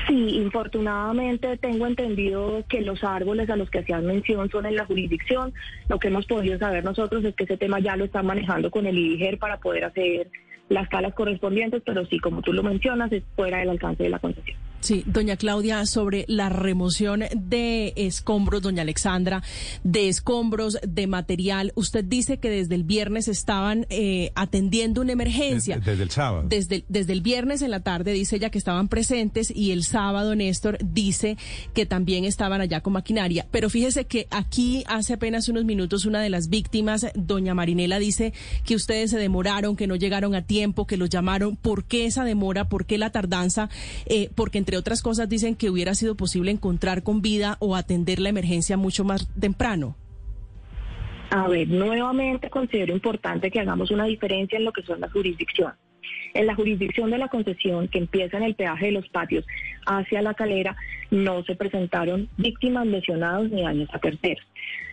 Sí, 0.07 0.37
infortunadamente 0.37 1.57
tengo 1.57 1.85
entendido 1.85 2.63
que 2.67 2.81
los 2.81 3.03
árboles 3.03 3.49
a 3.49 3.55
los 3.55 3.69
que 3.69 3.79
hacían 3.79 4.05
mención 4.05 4.49
son 4.49 4.65
en 4.65 4.75
la 4.75 4.85
jurisdicción. 4.85 5.53
Lo 5.87 5.99
que 5.99 6.07
hemos 6.07 6.25
podido 6.25 6.57
saber 6.57 6.83
nosotros 6.83 7.23
es 7.23 7.35
que 7.35 7.43
ese 7.43 7.57
tema 7.57 7.79
ya 7.79 7.95
lo 7.95 8.05
están 8.05 8.25
manejando 8.25 8.71
con 8.71 8.87
el 8.87 8.97
IDIGER 8.97 9.37
para 9.37 9.57
poder 9.57 9.85
hacer 9.85 10.29
las 10.69 10.87
calas 10.89 11.13
correspondientes, 11.13 11.81
pero 11.85 12.05
sí, 12.05 12.19
como 12.19 12.41
tú 12.41 12.53
lo 12.53 12.63
mencionas, 12.63 13.11
es 13.11 13.23
fuera 13.35 13.59
del 13.59 13.69
alcance 13.69 14.03
de 14.03 14.09
la 14.09 14.19
concesión. 14.19 14.57
Sí, 14.81 15.03
doña 15.05 15.35
Claudia, 15.35 15.85
sobre 15.85 16.25
la 16.27 16.49
remoción 16.49 17.23
de 17.35 17.93
escombros, 17.97 18.61
doña 18.61 18.83
Alexandra, 18.83 19.43
de 19.83 20.07
escombros, 20.07 20.77
de 20.87 21.07
material, 21.07 21.73
usted 21.75 22.05
dice 22.05 22.37
que 22.37 22.49
desde 22.49 22.75
el 22.75 22.83
viernes 22.83 23.27
estaban 23.27 23.85
eh, 23.89 24.31
atendiendo 24.35 25.01
una 25.01 25.11
emergencia. 25.11 25.77
Desde, 25.77 25.91
desde 25.91 26.03
el 26.03 26.11
sábado. 26.11 26.45
Desde, 26.47 26.85
desde 26.87 27.13
el 27.13 27.21
viernes 27.21 27.61
en 27.61 27.71
la 27.71 27.81
tarde 27.81 28.13
dice 28.13 28.37
ella 28.37 28.49
que 28.49 28.57
estaban 28.57 28.87
presentes 28.87 29.51
y 29.53 29.71
el 29.71 29.83
sábado 29.83 30.33
Néstor 30.35 30.77
dice 30.81 31.37
que 31.73 31.85
también 31.85 32.23
estaban 32.23 32.61
allá 32.61 32.81
con 32.81 32.93
maquinaria. 32.93 33.47
Pero 33.51 33.69
fíjese 33.69 34.05
que 34.05 34.27
aquí 34.29 34.83
hace 34.87 35.13
apenas 35.13 35.49
unos 35.49 35.65
minutos 35.65 36.05
una 36.05 36.21
de 36.21 36.29
las 36.29 36.49
víctimas, 36.49 37.07
doña 37.15 37.53
Marinela, 37.53 37.99
dice 37.99 38.33
que 38.65 38.75
ustedes 38.75 39.11
se 39.11 39.17
demoraron, 39.17 39.75
que 39.75 39.87
no 39.87 39.95
llegaron 39.95 40.35
a 40.35 40.43
tiempo, 40.43 40.87
que 40.87 40.97
los 40.97 41.09
llamaron. 41.09 41.57
¿Por 41.57 41.83
qué 41.83 42.05
esa 42.05 42.23
demora? 42.23 42.69
¿Por 42.69 42.85
qué 42.85 42.97
la 42.97 43.11
tardanza? 43.11 43.69
Eh, 44.05 44.29
porque 44.35 44.57
entre 44.69 44.77
otras 44.77 45.01
cosas 45.01 45.27
dicen 45.27 45.55
que 45.55 45.71
hubiera 45.71 45.95
sido 45.95 46.13
posible 46.13 46.51
encontrar 46.51 47.01
con 47.01 47.23
vida 47.23 47.57
o 47.59 47.75
atender 47.75 48.19
la 48.19 48.29
emergencia 48.29 48.77
mucho 48.77 49.03
más 49.03 49.27
temprano. 49.39 49.95
A 51.31 51.47
ver, 51.47 51.67
nuevamente 51.67 52.51
considero 52.51 52.93
importante 52.93 53.49
que 53.49 53.59
hagamos 53.59 53.89
una 53.89 54.05
diferencia 54.05 54.59
en 54.59 54.65
lo 54.65 54.71
que 54.71 54.83
son 54.83 54.99
las 54.99 55.11
jurisdicciones. 55.11 55.75
En 56.33 56.45
la 56.45 56.55
jurisdicción 56.55 57.09
de 57.11 57.17
la 57.17 57.27
concesión 57.27 57.87
que 57.87 57.99
empieza 57.99 58.37
en 58.37 58.43
el 58.43 58.55
peaje 58.55 58.87
de 58.87 58.91
los 58.93 59.07
patios 59.09 59.45
hacia 59.85 60.21
la 60.21 60.33
calera, 60.33 60.75
no 61.11 61.43
se 61.43 61.55
presentaron 61.55 62.29
víctimas, 62.37 62.87
lesionados 62.87 63.49
ni 63.49 63.63
daños 63.63 63.89
a 63.93 63.99
terceros. 63.99 64.45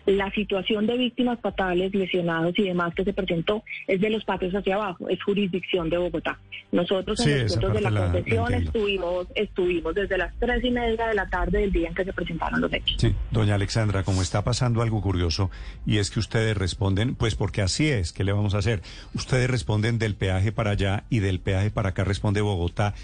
La 0.07 0.31
situación 0.31 0.87
de 0.87 0.97
víctimas 0.97 1.41
fatales, 1.41 1.93
lesionados 1.93 2.57
y 2.59 2.63
demás 2.63 2.95
que 2.95 3.03
se 3.03 3.13
presentó 3.13 3.65
es 3.89 4.01
de 4.01 4.09
los 4.09 4.25
patios 4.25 4.55
hacia 4.55 4.77
abajo, 4.77 5.09
es 5.09 5.21
jurisdicción 5.21 5.91
de 5.91 5.99
Bogotá. 5.99 6.39
Nosotros 6.71 7.19
Sí, 7.19 7.31
en 7.33 7.43
los 7.43 7.53
esa 7.53 7.61
puntos 7.61 7.75
de 7.75 7.81
la 7.81 7.91
concesión 7.91 8.45
entiendo. 8.55 8.67
estuvimos, 8.69 9.27
estuvimos 9.35 9.95
desde 9.97 10.17
las 10.17 10.33
tres 10.39 10.63
y 10.63 10.71
media 10.71 11.09
de 11.09 11.15
la 11.15 11.27
tarde 11.29 11.59
del 11.59 11.73
día 11.73 11.89
en 11.89 11.95
que 11.95 12.05
se 12.05 12.13
presentaron 12.13 12.61
los 12.61 12.73
hechos. 12.73 12.95
Sí, 12.99 13.15
doña 13.33 13.57
Alexandra, 13.57 14.05
como 14.05 14.23
está 14.23 14.45
pasando 14.45 14.81
algo 14.81 15.03
curioso, 15.03 15.51
y 15.85 15.99
es 15.99 16.13
que 16.13 16.21
ustedes 16.21 16.57
responden, 16.57 17.17
pues 17.17 17.35
porque 17.35 17.61
así 17.63 17.89
es, 17.89 18.13
¿qué 18.13 18.23
le 18.23 18.33
vamos 18.33 18.55
a 18.55 18.59
hacer? 18.59 18.83
Ustedes 19.13 19.51
responden 19.51 19.99
del 19.99 20.15
peaje 20.15 20.53
para 20.53 20.71
allá 20.71 21.03
y 21.11 21.19
del 21.27 21.41
peaje 21.41 21.71
para 21.71 21.91
acá 21.91 22.05
responde 22.05 22.41
Bogotá. 22.41 22.95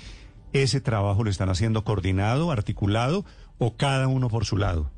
¿Ese 0.52 0.80
trabajo 0.80 1.24
lo 1.24 1.30
están 1.30 1.48
haciendo 1.48 1.84
coordinado, 1.84 2.50
articulado 2.50 3.24
o 3.58 3.76
cada 3.76 4.08
uno 4.08 4.28
por 4.28 4.44
su 4.44 4.56
lado? 4.56 4.90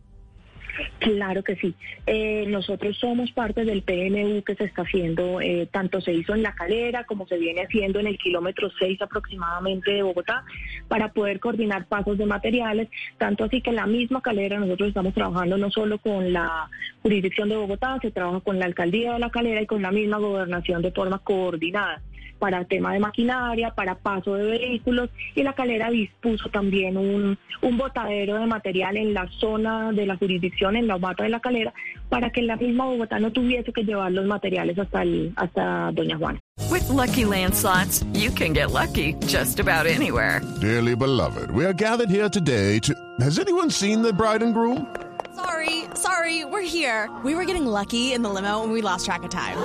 Claro 0.98 1.42
que 1.42 1.56
sí. 1.56 1.74
Eh, 2.06 2.46
nosotros 2.48 2.96
somos 2.98 3.30
parte 3.32 3.64
del 3.64 3.82
PMU 3.82 4.42
que 4.42 4.54
se 4.54 4.64
está 4.64 4.82
haciendo, 4.82 5.40
eh, 5.40 5.68
tanto 5.70 6.00
se 6.00 6.12
hizo 6.12 6.34
en 6.34 6.42
La 6.42 6.54
Calera 6.54 7.04
como 7.04 7.26
se 7.26 7.38
viene 7.38 7.62
haciendo 7.62 8.00
en 8.00 8.06
el 8.06 8.18
kilómetro 8.18 8.70
6 8.78 9.00
aproximadamente 9.02 9.92
de 9.92 10.02
Bogotá, 10.02 10.44
para 10.88 11.12
poder 11.12 11.40
coordinar 11.40 11.86
pasos 11.86 12.18
de 12.18 12.26
materiales, 12.26 12.88
tanto 13.18 13.44
así 13.44 13.60
que 13.60 13.70
en 13.70 13.76
la 13.76 13.86
misma 13.86 14.22
Calera 14.22 14.58
nosotros 14.58 14.88
estamos 14.88 15.14
trabajando 15.14 15.58
no 15.58 15.70
solo 15.70 15.98
con 15.98 16.32
la 16.32 16.68
jurisdicción 17.02 17.48
de 17.48 17.56
Bogotá, 17.56 17.98
se 18.00 18.10
trabaja 18.10 18.40
con 18.40 18.58
la 18.58 18.66
alcaldía 18.66 19.12
de 19.12 19.18
La 19.18 19.30
Calera 19.30 19.62
y 19.62 19.66
con 19.66 19.82
la 19.82 19.90
misma 19.90 20.18
gobernación 20.18 20.82
de 20.82 20.92
forma 20.92 21.18
coordinada 21.18 22.02
para 22.44 22.62
tema 22.66 22.92
de 22.92 22.98
maquinaria, 22.98 23.70
para 23.70 23.94
paso 23.94 24.34
de 24.34 24.44
vehículos 24.44 25.08
y 25.34 25.42
la 25.42 25.54
calera 25.54 25.88
dispuso 25.88 26.50
también 26.50 26.98
un, 26.98 27.38
un 27.62 27.78
botadero 27.78 28.36
de 28.36 28.44
material 28.44 28.98
en 28.98 29.14
la 29.14 29.26
zona 29.40 29.92
de 29.92 30.04
la 30.04 30.18
jurisdicción, 30.18 30.76
en 30.76 30.86
la 30.86 30.98
mata 30.98 31.22
de 31.22 31.30
la 31.30 31.40
calera, 31.40 31.72
para 32.10 32.28
que 32.28 32.42
la 32.42 32.56
misma 32.56 32.84
Bogotá 32.84 33.18
no 33.18 33.32
tuviese 33.32 33.72
que 33.72 33.82
llevar 33.82 34.12
los 34.12 34.26
materiales 34.26 34.78
hasta, 34.78 35.00
el, 35.00 35.32
hasta 35.36 35.90
Doña 35.92 36.18
Juana. 36.18 36.38
With 36.70 36.86
Lucky 36.90 37.24
Land 37.24 37.54
slots, 37.54 38.04
you 38.12 38.30
can 38.30 38.52
get 38.52 38.70
lucky 38.70 39.14
just 39.26 39.58
about 39.58 39.86
anywhere. 39.86 40.42
Dearly 40.60 40.94
beloved, 40.94 41.50
we 41.50 41.64
are 41.64 41.72
gathered 41.72 42.10
here 42.10 42.28
today 42.28 42.78
to. 42.80 42.94
Has 43.20 43.38
anyone 43.38 43.70
seen 43.70 44.02
the 44.02 44.12
bride 44.12 44.42
and 44.42 44.52
groom? 44.52 44.94
Sorry, 45.34 45.84
sorry, 45.94 46.44
we're 46.44 46.60
here. 46.60 47.08
We 47.24 47.34
were 47.34 47.46
getting 47.46 47.64
lucky 47.64 48.12
in 48.12 48.22
the 48.22 48.28
limo 48.28 48.62
and 48.62 48.70
we 48.70 48.82
lost 48.82 49.06
track 49.06 49.22
of 49.22 49.30
time. 49.30 49.56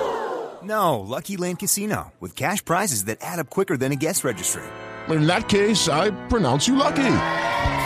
No, 0.64 1.00
Lucky 1.00 1.38
Land 1.38 1.60
Casino, 1.60 2.12
with 2.20 2.36
cash 2.36 2.64
prizes 2.66 3.06
that 3.06 3.20
add 3.22 3.40
up 3.40 3.50
quicker 3.50 3.78
than 3.78 3.92
a 3.92 3.96
guest 3.96 4.24
registry. 4.24 4.64
In 5.08 5.26
that 5.28 5.48
case, 5.48 5.88
I 5.88 6.12
pronounce 6.28 6.68
you 6.68 6.76
lucky. 6.76 7.16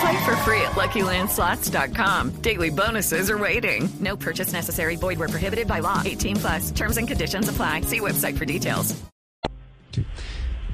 Play 0.01 0.25
for 0.25 0.35
free 0.37 0.61
at 0.61 0.73
LuckyLandSlots.com. 0.75 2.31
Daily 2.41 2.69
bonuses 2.69 3.29
are 3.29 3.37
waiting. 3.37 3.89
No 3.99 4.17
purchase 4.17 4.51
necessary. 4.53 4.95
Void 4.95 5.19
where 5.19 5.29
prohibited 5.29 5.67
by 5.67 5.79
law. 5.79 6.01
18 6.03 6.35
plus. 6.37 6.71
Terms 6.71 6.97
and 6.97 7.07
conditions 7.07 7.47
apply. 7.47 7.81
See 7.81 7.99
website 7.99 8.37
for 8.37 8.45
details. 8.45 8.95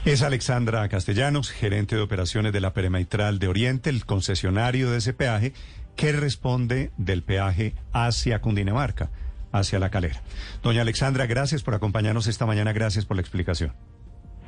Es 0.06 0.24
Alexandra 0.24 0.88
Castellanos, 0.88 1.51
gerente 1.51 1.96
de 1.96 2.01
operaciones 2.01 2.53
de 2.53 2.62
la 2.62 2.74
Peremaitral 2.74 3.38
de 3.38 3.50
Oriente, 3.50 3.89
el 3.89 4.06
concesionario 4.06 4.89
de 4.89 5.00
ese 5.00 5.13
peaje, 5.13 5.53
que 5.96 6.13
responde 6.13 6.91
del 6.98 7.22
peaje 7.22 7.75
hacia 7.91 8.39
Cundinamarca, 8.39 9.12
hacia 9.51 9.79
la 9.79 9.89
calera. 9.89 10.22
Doña 10.63 10.82
Alexandra, 10.82 11.25
gracias 11.25 11.63
por 11.63 11.74
acompañarnos 11.75 12.27
esta 12.27 12.46
mañana, 12.46 12.74
gracias 12.74 13.06
por 13.06 13.18
la 13.18 13.22
explicación. 13.22 13.74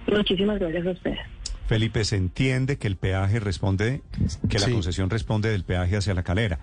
Muchísimas 0.08 0.60
gracias 0.60 0.86
a 0.88 0.92
ustedes. 0.92 1.20
Felipe, 1.68 2.04
se 2.04 2.18
entiende 2.18 2.78
que 2.78 2.88
el 2.88 2.98
peaje 2.98 3.40
responde, 3.40 4.02
que 4.50 4.60
la 4.60 4.66
Sí. 4.66 4.74
concesión 4.74 5.10
responde 5.10 5.50
del 5.50 5.64
peaje 5.64 5.96
hacia 5.96 6.14
la 6.14 6.22
calera. 6.24 6.60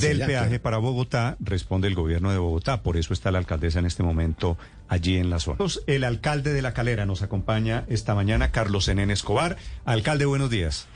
Del 0.00 0.18
peaje 0.20 0.46
claro. 0.48 0.62
para 0.62 0.76
Bogotá 0.78 1.36
responde 1.40 1.88
el 1.88 1.96
gobierno 1.96 2.30
de 2.30 2.38
Bogotá. 2.38 2.82
Por 2.82 2.96
eso 2.96 3.12
está 3.12 3.32
la 3.32 3.38
alcaldesa 3.38 3.80
en 3.80 3.86
este 3.86 4.04
momento 4.04 4.56
allí 4.88 5.16
en 5.16 5.30
la 5.30 5.40
zona. 5.40 5.58
El 5.88 6.04
alcalde 6.04 6.52
de 6.52 6.62
la 6.62 6.74
calera 6.74 7.06
nos 7.06 7.22
acompaña 7.22 7.84
esta 7.88 8.14
mañana, 8.14 8.52
Carlos 8.52 8.86
Enén 8.86 9.10
Escobar. 9.10 9.56
Alcalde, 9.84 10.26
buenos 10.26 10.48
días. 10.48 10.86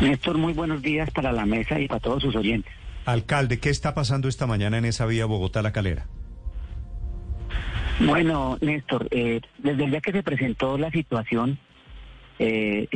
Néstor, 0.00 0.38
muy 0.38 0.54
buenos 0.54 0.80
días 0.80 1.10
para 1.10 1.32
la 1.32 1.44
mesa 1.44 1.78
y 1.78 1.86
para 1.86 2.00
todos 2.00 2.22
sus 2.22 2.34
oyentes. 2.34 2.72
Alcalde, 3.12 3.58
¿qué 3.58 3.70
está 3.70 3.94
pasando 3.94 4.28
esta 4.28 4.46
mañana 4.46 4.78
en 4.78 4.84
esa 4.84 5.06
vía 5.06 5.26
Bogotá-La 5.26 5.72
Calera? 5.72 6.06
Bueno, 7.98 8.56
Néstor, 8.60 9.08
eh, 9.10 9.40
desde 9.58 9.84
el 9.84 9.90
día 9.90 10.00
que 10.00 10.12
se 10.12 10.22
presentó 10.22 10.78
la 10.78 10.90
situación, 10.90 11.58
eh, 12.38 12.88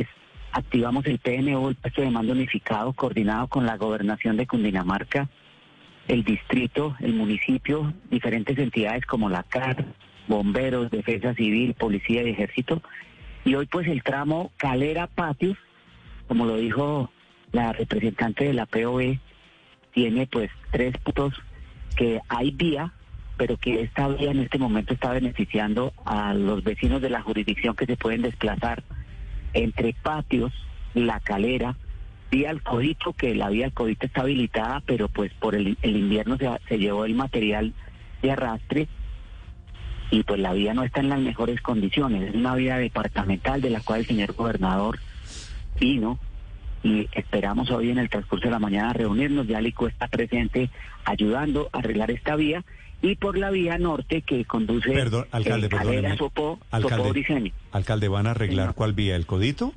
activamos 0.51 1.05
el 1.05 1.19
PNU, 1.19 1.69
el 1.69 1.75
puesto 1.75 2.01
de 2.01 2.09
mando 2.09 2.31
unificado, 2.31 2.93
coordinado 2.93 3.47
con 3.47 3.65
la 3.65 3.77
gobernación 3.77 4.37
de 4.37 4.47
Cundinamarca, 4.47 5.29
el 6.07 6.23
distrito, 6.23 6.95
el 7.01 7.13
municipio, 7.13 7.93
diferentes 8.09 8.57
entidades 8.57 9.05
como 9.05 9.29
la 9.29 9.43
CAR, 9.43 9.85
bomberos, 10.27 10.89
defensa 10.91 11.33
civil, 11.33 11.73
policía 11.73 12.23
y 12.23 12.29
ejército. 12.29 12.81
Y 13.43 13.55
hoy 13.55 13.65
pues 13.67 13.87
el 13.87 14.01
tramo 14.01 14.51
Calera 14.57 15.07
Patios, 15.07 15.57
como 16.27 16.45
lo 16.45 16.55
dijo 16.55 17.11
la 17.51 17.73
representante 17.73 18.45
de 18.45 18.53
la 18.53 18.65
POE, 18.65 19.19
tiene 19.95 20.27
pues 20.27 20.51
tres 20.71 20.95
puntos 20.97 21.33
que 21.95 22.19
hay 22.27 22.51
vía, 22.51 22.91
pero 23.37 23.55
que 23.55 23.81
esta 23.81 24.09
vía 24.09 24.31
en 24.31 24.39
este 24.39 24.59
momento 24.59 24.93
está 24.93 25.11
beneficiando 25.11 25.93
a 26.03 26.33
los 26.33 26.63
vecinos 26.65 27.01
de 27.01 27.09
la 27.09 27.21
jurisdicción 27.21 27.75
que 27.77 27.85
se 27.85 27.95
pueden 27.95 28.21
desplazar 28.21 28.83
entre 29.53 29.93
patios, 29.93 30.51
la 30.93 31.21
calera, 31.21 31.77
vía 32.29 32.49
al 32.49 32.61
codito, 32.61 33.13
que 33.13 33.33
la 33.35 33.49
vía 33.49 33.67
al 33.67 33.73
codito 33.73 34.05
está 34.05 34.21
habilitada, 34.21 34.83
pero 34.85 35.07
pues 35.07 35.33
por 35.35 35.55
el, 35.55 35.77
invierno 35.81 36.37
se, 36.37 36.49
se 36.67 36.77
llevó 36.77 37.05
el 37.05 37.15
material 37.15 37.73
de 38.21 38.31
arrastre 38.31 38.89
y 40.11 40.23
pues 40.23 40.41
la 40.41 40.51
vía 40.51 40.73
no 40.73 40.83
está 40.83 40.99
en 40.99 41.09
las 41.09 41.21
mejores 41.21 41.61
condiciones. 41.61 42.29
Es 42.29 42.35
una 42.35 42.53
vía 42.55 42.77
departamental 42.77 43.61
de 43.61 43.69
la 43.69 43.79
cual 43.79 44.01
el 44.01 44.07
señor 44.07 44.33
gobernador 44.33 44.99
vino 45.79 46.19
y 46.85 47.09
esperamos 47.13 47.71
hoy 47.71 47.89
en 47.89 47.97
el 47.97 48.09
transcurso 48.09 48.45
de 48.45 48.51
la 48.51 48.59
mañana 48.59 48.93
reunirnos. 48.93 49.47
Ya 49.47 49.59
Lico 49.59 49.87
está 49.87 50.07
presente 50.07 50.69
ayudando 51.03 51.69
a 51.73 51.79
arreglar 51.79 52.11
esta 52.11 52.35
vía 52.35 52.63
y 53.01 53.15
por 53.15 53.37
la 53.37 53.49
vía 53.49 53.77
norte 53.79 54.21
que 54.21 54.45
conduce 54.45 54.91
Perdón, 54.91 55.25
alcalde, 55.31 55.65
eh, 55.65 55.69
Calera, 55.69 55.91
perdóneme. 55.91 56.17
Sopó, 56.17 56.59
Sopó, 56.59 56.65
Alcalde, 56.71 57.09
Briceño. 57.09 57.51
alcalde, 57.71 58.07
¿van 58.07 58.27
a 58.27 58.31
arreglar 58.31 58.75
cuál 58.75 58.93
vía? 58.93 59.15
¿El 59.15 59.25
codito? 59.25 59.73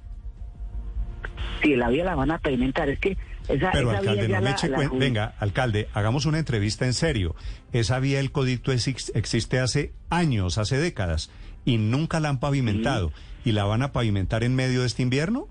Sí, 1.63 1.75
la 1.77 1.89
vía 1.89 2.05
la 2.05 2.15
van 2.15 2.31
a 2.31 2.39
pavimentar. 2.39 2.89
Es 2.89 2.99
que 3.01 3.17
esa, 3.49 3.71
Pero 3.73 3.91
esa 3.91 3.99
alcalde, 4.01 4.27
vía 4.27 4.39
no 4.41 4.45
me 4.45 4.51
eche 4.51 4.69
la 4.69 4.89
Venga, 4.93 5.35
alcalde, 5.41 5.89
hagamos 5.95 6.27
una 6.27 6.39
entrevista 6.39 6.85
en 6.85 6.93
serio. 6.95 7.35
Esa 7.73 7.99
vía 7.99 8.19
del 8.19 8.31
codito 8.33 8.71
ex- 8.71 9.13
existe 9.15 9.59
hace 9.59 9.93
años, 10.11 10.59
hace 10.59 10.77
décadas, 10.79 11.31
y 11.65 11.79
nunca 11.79 12.21
la 12.21 12.29
han 12.29 12.39
pavimentado. 12.39 13.13
¿Y 13.45 13.53
la 13.53 13.65
van 13.65 13.83
a 13.83 13.93
pavimentar 13.93 14.45
en 14.45 14.55
medio 14.55 14.81
de 14.83 14.87
este 14.87 15.03
invierno? 15.03 15.49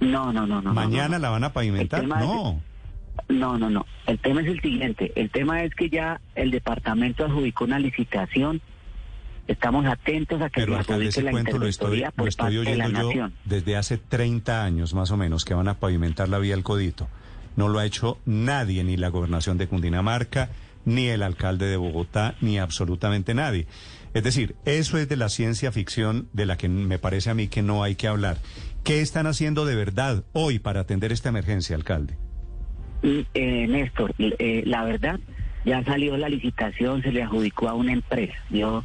No, 0.00 0.32
no, 0.32 0.46
no, 0.46 0.60
no. 0.62 0.72
¿Mañana 0.74 1.08
no, 1.08 1.14
no. 1.14 1.18
la 1.20 1.30
van 1.30 1.44
a 1.44 1.52
pavimentar? 1.52 2.02
Es- 2.02 2.08
No. 2.08 2.60
No, 3.28 3.58
no, 3.58 3.68
no. 3.68 3.86
El 4.06 4.18
tema 4.18 4.40
es 4.40 4.46
el 4.46 4.60
siguiente. 4.60 5.12
El 5.14 5.30
tema 5.30 5.62
es 5.62 5.74
que 5.74 5.90
ya 5.90 6.20
el 6.34 6.50
departamento 6.50 7.24
adjudicó 7.24 7.64
una 7.64 7.78
licitación 7.78 8.60
Estamos 9.48 9.84
atentos 9.86 10.40
a 10.42 10.48
que 10.48 10.60
Pero 10.60 10.74
se 10.74 10.78
alcalde, 10.80 11.08
ese 11.08 11.22
la 11.22 11.32
cuento 11.32 11.58
lo 11.58 11.66
estoy, 11.66 11.98
interventoría 11.98 12.06
lo 12.10 12.12
por 12.14 12.28
estoy 12.28 12.56
parte 12.56 12.70
de 12.70 12.76
la 12.76 12.84
oyendo 12.84 13.00
yo 13.00 13.06
nación. 13.08 13.34
desde 13.44 13.76
hace 13.76 13.98
30 13.98 14.62
años 14.62 14.94
más 14.94 15.10
o 15.10 15.16
menos 15.16 15.44
que 15.44 15.54
van 15.54 15.66
a 15.66 15.80
pavimentar 15.80 16.28
la 16.28 16.38
vía 16.38 16.54
El 16.54 16.62
Codito. 16.62 17.08
No 17.56 17.66
lo 17.68 17.80
ha 17.80 17.84
hecho 17.84 18.18
nadie, 18.26 18.84
ni 18.84 18.96
la 18.96 19.08
gobernación 19.08 19.58
de 19.58 19.66
Cundinamarca, 19.66 20.50
ni 20.84 21.08
el 21.08 21.24
alcalde 21.24 21.66
de 21.66 21.76
Bogotá, 21.76 22.36
ni 22.40 22.58
absolutamente 22.60 23.34
nadie. 23.34 23.66
Es 24.14 24.22
decir, 24.22 24.54
eso 24.66 24.98
es 24.98 25.08
de 25.08 25.16
la 25.16 25.28
ciencia 25.28 25.72
ficción 25.72 26.28
de 26.32 26.46
la 26.46 26.56
que 26.56 26.68
me 26.68 27.00
parece 27.00 27.30
a 27.30 27.34
mí 27.34 27.48
que 27.48 27.62
no 27.62 27.82
hay 27.82 27.96
que 27.96 28.06
hablar. 28.06 28.38
¿Qué 28.84 29.00
están 29.00 29.26
haciendo 29.26 29.66
de 29.66 29.74
verdad 29.76 30.24
hoy 30.32 30.58
para 30.58 30.80
atender 30.80 31.12
esta 31.12 31.28
emergencia, 31.28 31.76
alcalde? 31.76 32.16
Y, 33.02 33.26
eh, 33.34 33.66
Néstor, 33.68 34.14
eh, 34.18 34.62
la 34.66 34.84
verdad, 34.84 35.20
ya 35.64 35.84
salió 35.84 36.16
la 36.16 36.28
licitación, 36.28 37.02
se 37.02 37.12
le 37.12 37.22
adjudicó 37.22 37.68
a 37.68 37.74
una 37.74 37.92
empresa. 37.92 38.34
Yo, 38.50 38.84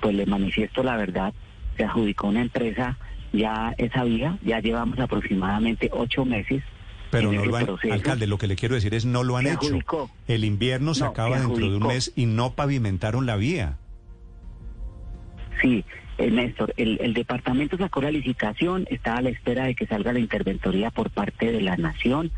pues 0.00 0.14
le 0.14 0.26
manifiesto 0.26 0.82
la 0.82 0.96
verdad, 0.96 1.32
se 1.76 1.84
adjudicó 1.84 2.26
a 2.26 2.30
una 2.30 2.42
empresa 2.42 2.98
ya 3.32 3.74
esa 3.78 4.04
vía, 4.04 4.38
ya 4.42 4.60
llevamos 4.60 4.98
aproximadamente 4.98 5.90
ocho 5.92 6.24
meses. 6.24 6.62
Pero 7.10 7.32
no 7.32 7.44
lo 7.46 7.56
han, 7.56 7.66
alcalde, 7.90 8.26
lo 8.26 8.36
que 8.36 8.46
le 8.46 8.54
quiero 8.56 8.74
decir 8.74 8.92
es 8.94 9.06
no 9.06 9.24
lo 9.24 9.38
han 9.38 9.44
Se 9.46 9.52
hecho. 9.52 9.66
adjudicó. 9.68 10.10
El 10.26 10.44
invierno 10.44 10.92
se 10.94 11.04
No, 11.04 11.10
acaba 11.10 11.38
se 11.38 11.46
dentro 11.46 11.70
de 11.70 11.76
un 11.76 11.86
mes 11.86 12.12
y 12.16 12.26
no 12.26 12.52
pavimentaron 12.52 13.24
la 13.24 13.36
vía. 13.36 13.78
Sí, 15.62 15.84
eh, 16.18 16.30
Néstor, 16.30 16.74
el, 16.76 16.98
el 17.00 17.14
departamento 17.14 17.76
sacó 17.78 18.02
la 18.02 18.10
licitación, 18.10 18.86
está 18.90 19.16
a 19.16 19.22
la 19.22 19.30
espera 19.30 19.64
de 19.66 19.74
que 19.74 19.86
salga 19.86 20.12
la 20.12 20.18
interventoría 20.18 20.90
por 20.90 21.10
parte 21.10 21.52
de 21.52 21.60
la 21.60 21.76
nación 21.76 22.30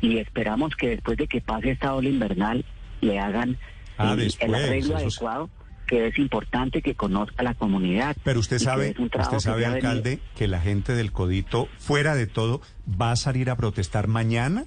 y 0.00 0.18
esperamos 0.18 0.76
que 0.76 0.88
después 0.90 1.16
de 1.16 1.26
que 1.26 1.40
pase 1.40 1.70
esta 1.72 1.94
ola 1.94 2.08
invernal 2.10 2.64
le 3.00 3.18
hagan 3.18 3.56
Ah, 3.98 4.12
el- 4.12 4.18
después, 4.18 4.48
el 4.48 4.54
arreglo 4.54 4.96
adecuado, 4.98 5.50
que 5.86 6.08
es 6.08 6.18
importante 6.18 6.82
que 6.82 6.94
conozca 6.94 7.42
la 7.42 7.54
comunidad. 7.54 8.14
Pero 8.24 8.40
usted 8.40 8.58
sabe, 8.58 8.94
usted 8.98 9.38
sabe, 9.38 9.64
alcalde, 9.64 10.18
que 10.36 10.48
la 10.48 10.60
gente 10.60 10.94
del 10.94 11.12
Codito, 11.12 11.68
fuera 11.78 12.14
de 12.14 12.26
todo, 12.26 12.60
va 13.00 13.12
a 13.12 13.16
salir 13.16 13.48
a 13.48 13.56
protestar 13.56 14.08
mañana. 14.08 14.66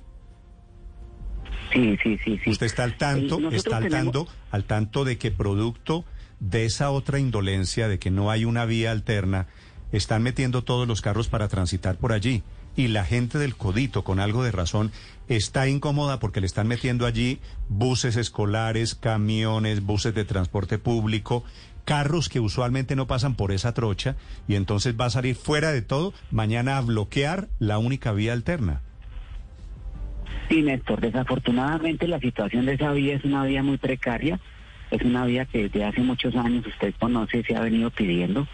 Sí, 1.73 1.97
sí, 2.01 2.17
sí, 2.23 2.39
sí. 2.43 2.49
Usted 2.49 2.65
está 2.65 2.83
al 2.83 2.97
tanto, 2.97 3.37
Eh, 3.39 3.49
está 3.51 3.77
al 3.77 3.83
tenemos- 3.83 4.13
tanto, 4.15 4.27
al 4.49 4.63
tanto 4.63 5.05
de 5.05 5.17
que 5.19 5.29
producto 5.29 6.03
de 6.39 6.65
esa 6.65 6.91
otra 6.91 7.19
indolencia, 7.19 7.87
de 7.87 7.99
que 7.99 8.11
no 8.11 8.31
hay 8.31 8.45
una 8.45 8.65
vía 8.65 8.91
alterna, 8.91 9.47
están 9.91 10.23
metiendo 10.23 10.63
todos 10.63 10.87
los 10.87 11.01
carros 11.01 11.27
para 11.27 11.47
transitar 11.47 11.97
por 11.97 12.13
allí. 12.13 12.43
Y 12.75 12.87
la 12.87 13.03
gente 13.03 13.39
del 13.39 13.55
Codito, 13.55 14.03
con 14.03 14.19
algo 14.19 14.43
de 14.43 14.51
razón, 14.51 14.91
está 15.27 15.67
incómoda 15.67 16.19
porque 16.19 16.39
le 16.39 16.45
están 16.45 16.67
metiendo 16.67 17.05
allí 17.05 17.39
buses 17.67 18.15
escolares, 18.15 18.95
camiones, 18.95 19.83
buses 19.83 20.13
de 20.13 20.23
transporte 20.23 20.77
público, 20.77 21.43
carros 21.83 22.29
que 22.29 22.39
usualmente 22.39 22.95
no 22.95 23.07
pasan 23.07 23.35
por 23.35 23.51
esa 23.51 23.73
trocha, 23.73 24.15
y 24.47 24.55
entonces 24.55 24.95
va 24.99 25.05
a 25.05 25.09
salir 25.09 25.35
fuera 25.35 25.71
de 25.71 25.81
todo 25.81 26.13
mañana 26.29 26.77
a 26.77 26.81
bloquear 26.81 27.49
la 27.57 27.79
única 27.79 28.11
vía 28.11 28.33
alterna. 28.33 28.81
Sí, 30.49 30.61
Néstor, 30.61 31.01
desafortunadamente 31.01 32.07
la 32.07 32.19
situación 32.19 32.65
de 32.65 32.73
esa 32.75 32.91
vía 32.91 33.15
es 33.15 33.23
una 33.23 33.43
vía 33.43 33.63
muy 33.63 33.77
precaria, 33.77 34.39
es 34.91 35.01
una 35.03 35.25
vía 35.25 35.45
que 35.45 35.63
desde 35.63 35.83
hace 35.83 36.01
muchos 36.01 36.35
años 36.35 36.65
usted 36.65 36.93
conoce, 36.99 37.43
se 37.43 37.55
ha 37.55 37.61
venido 37.61 37.89
pidiendo. 37.91 38.47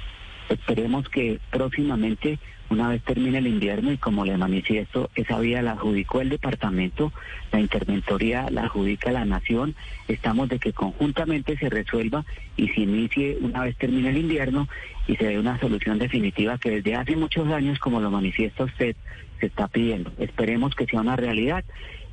Esperemos 0.50 1.10
que 1.10 1.40
próximamente, 1.50 2.38
una 2.70 2.90
vez 2.90 3.02
termine 3.04 3.40
el 3.40 3.48
invierno 3.48 3.92
y 3.92 3.98
como 3.98 4.26
le 4.26 4.38
manifiesto, 4.38 5.10
esa 5.16 5.40
vía 5.40 5.62
la 5.62 5.72
adjudicó 5.72 6.22
el 6.22 6.30
departamento, 6.30 7.12
la 7.52 7.60
interventoría 7.60 8.50
la 8.52 8.64
adjudica 8.64 9.12
la 9.12 9.26
nación, 9.26 9.76
estamos 10.08 10.50
de 10.50 10.60
que 10.60 10.74
conjuntamente 10.74 11.58
se 11.58 11.70
resuelva 11.70 12.26
y 12.58 12.68
se 12.70 12.82
inicie 12.82 13.38
una 13.42 13.62
vez 13.62 13.76
termine 13.78 14.10
el 14.10 14.18
invierno 14.18 14.68
y 15.08 15.16
se 15.16 15.26
dé 15.26 15.40
una 15.40 15.60
solución 15.60 15.98
definitiva 15.98 16.60
que 16.60 16.72
desde 16.72 16.96
hace 16.96 17.16
muchos 17.16 17.48
años, 17.52 17.80
como 17.80 18.00
lo 18.00 18.12
manifiesta 18.12 18.66
usted, 18.66 18.96
se 19.40 19.48
está 19.48 19.68
pidiendo. 19.68 20.12
Esperemos 20.20 20.76
que 20.76 20.86
sea 20.86 21.02
una 21.02 21.16
realidad 21.16 21.66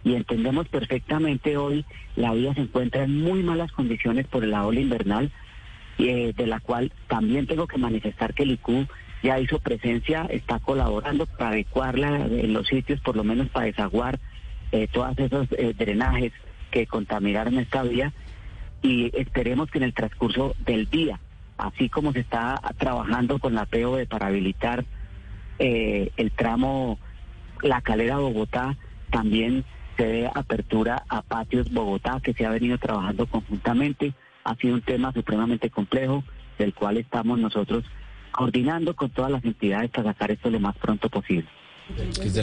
y 0.04 0.14
entendemos 0.14 0.68
perfectamente 0.68 1.56
hoy 1.56 1.84
la 2.16 2.32
vía 2.32 2.54
se 2.54 2.62
encuentra 2.62 3.04
en 3.04 3.20
muy 3.20 3.42
malas 3.42 3.72
condiciones 3.72 4.26
por 4.26 4.44
la 4.44 4.66
ola 4.66 4.80
invernal, 4.80 5.30
eh, 5.98 6.32
de 6.36 6.46
la 6.46 6.60
cual 6.60 6.92
también 7.08 7.46
tengo 7.46 7.66
que 7.66 7.78
manifestar 7.78 8.34
que 8.34 8.42
el 8.42 8.52
ICU 8.52 8.86
ya 9.22 9.38
hizo 9.38 9.60
presencia, 9.60 10.26
está 10.30 10.58
colaborando 10.58 11.26
para 11.26 11.50
adecuarla 11.50 12.26
en 12.26 12.52
los 12.52 12.66
sitios, 12.66 13.00
por 13.00 13.16
lo 13.16 13.22
menos 13.22 13.48
para 13.50 13.66
desaguar 13.66 14.18
eh, 14.72 14.88
todos 14.90 15.16
esos 15.18 15.46
eh, 15.52 15.74
drenajes 15.76 16.32
que 16.70 16.86
contaminaron 16.86 17.58
esta 17.58 17.82
vía 17.82 18.12
y 18.82 19.10
esperemos 19.16 19.70
que 19.70 19.78
en 19.78 19.84
el 19.84 19.94
transcurso 19.94 20.56
del 20.64 20.90
día, 20.90 21.20
así 21.56 21.88
como 21.88 22.12
se 22.12 22.20
está 22.20 22.60
trabajando 22.78 23.38
con 23.38 23.54
la 23.54 23.66
POE 23.66 24.06
para 24.06 24.26
habilitar 24.26 24.84
eh, 25.58 26.10
el 26.16 26.32
tramo 26.32 26.98
La 27.62 27.80
Calera 27.80 28.18
Bogotá, 28.18 28.76
también 29.10 29.64
se 29.96 30.04
dé 30.04 30.30
apertura 30.32 31.04
a 31.08 31.22
Patios 31.22 31.70
Bogotá, 31.70 32.20
que 32.22 32.32
se 32.32 32.46
ha 32.46 32.50
venido 32.50 32.78
trabajando 32.78 33.26
conjuntamente. 33.26 34.14
Ha 34.44 34.56
sido 34.56 34.74
un 34.74 34.82
tema 34.82 35.12
supremamente 35.12 35.70
complejo, 35.70 36.24
del 36.58 36.74
cual 36.74 36.96
estamos 36.96 37.38
nosotros 37.38 37.84
coordinando 38.32 38.96
con 38.96 39.10
todas 39.10 39.30
las 39.30 39.44
entidades 39.44 39.90
para 39.90 40.12
sacar 40.12 40.30
esto 40.30 40.50
lo 40.50 40.60
más 40.60 40.76
pronto 40.76 41.08
posible. 41.08 41.48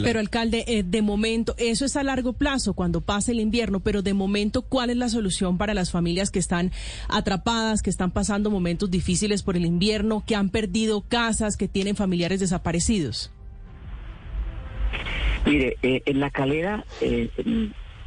Pero 0.02 0.20
alcalde, 0.20 0.64
eh, 0.68 0.82
de 0.84 1.02
momento, 1.02 1.54
eso 1.58 1.84
es 1.84 1.96
a 1.96 2.02
largo 2.02 2.34
plazo, 2.34 2.74
cuando 2.74 3.00
pase 3.00 3.32
el 3.32 3.40
invierno, 3.40 3.80
pero 3.80 4.02
de 4.02 4.14
momento, 4.14 4.62
¿cuál 4.62 4.90
es 4.90 4.96
la 4.96 5.08
solución 5.08 5.58
para 5.58 5.74
las 5.74 5.90
familias 5.90 6.30
que 6.30 6.38
están 6.38 6.70
atrapadas, 7.08 7.82
que 7.82 7.90
están 7.90 8.10
pasando 8.10 8.50
momentos 8.50 8.90
difíciles 8.90 9.42
por 9.42 9.56
el 9.56 9.64
invierno, 9.64 10.22
que 10.26 10.36
han 10.36 10.50
perdido 10.50 11.00
casas, 11.00 11.56
que 11.56 11.68
tienen 11.68 11.96
familiares 11.96 12.40
desaparecidos? 12.40 13.32
Mire, 15.46 15.76
eh, 15.82 16.02
en 16.04 16.20
la 16.20 16.30
calera 16.30 16.84
eh, 17.00 17.30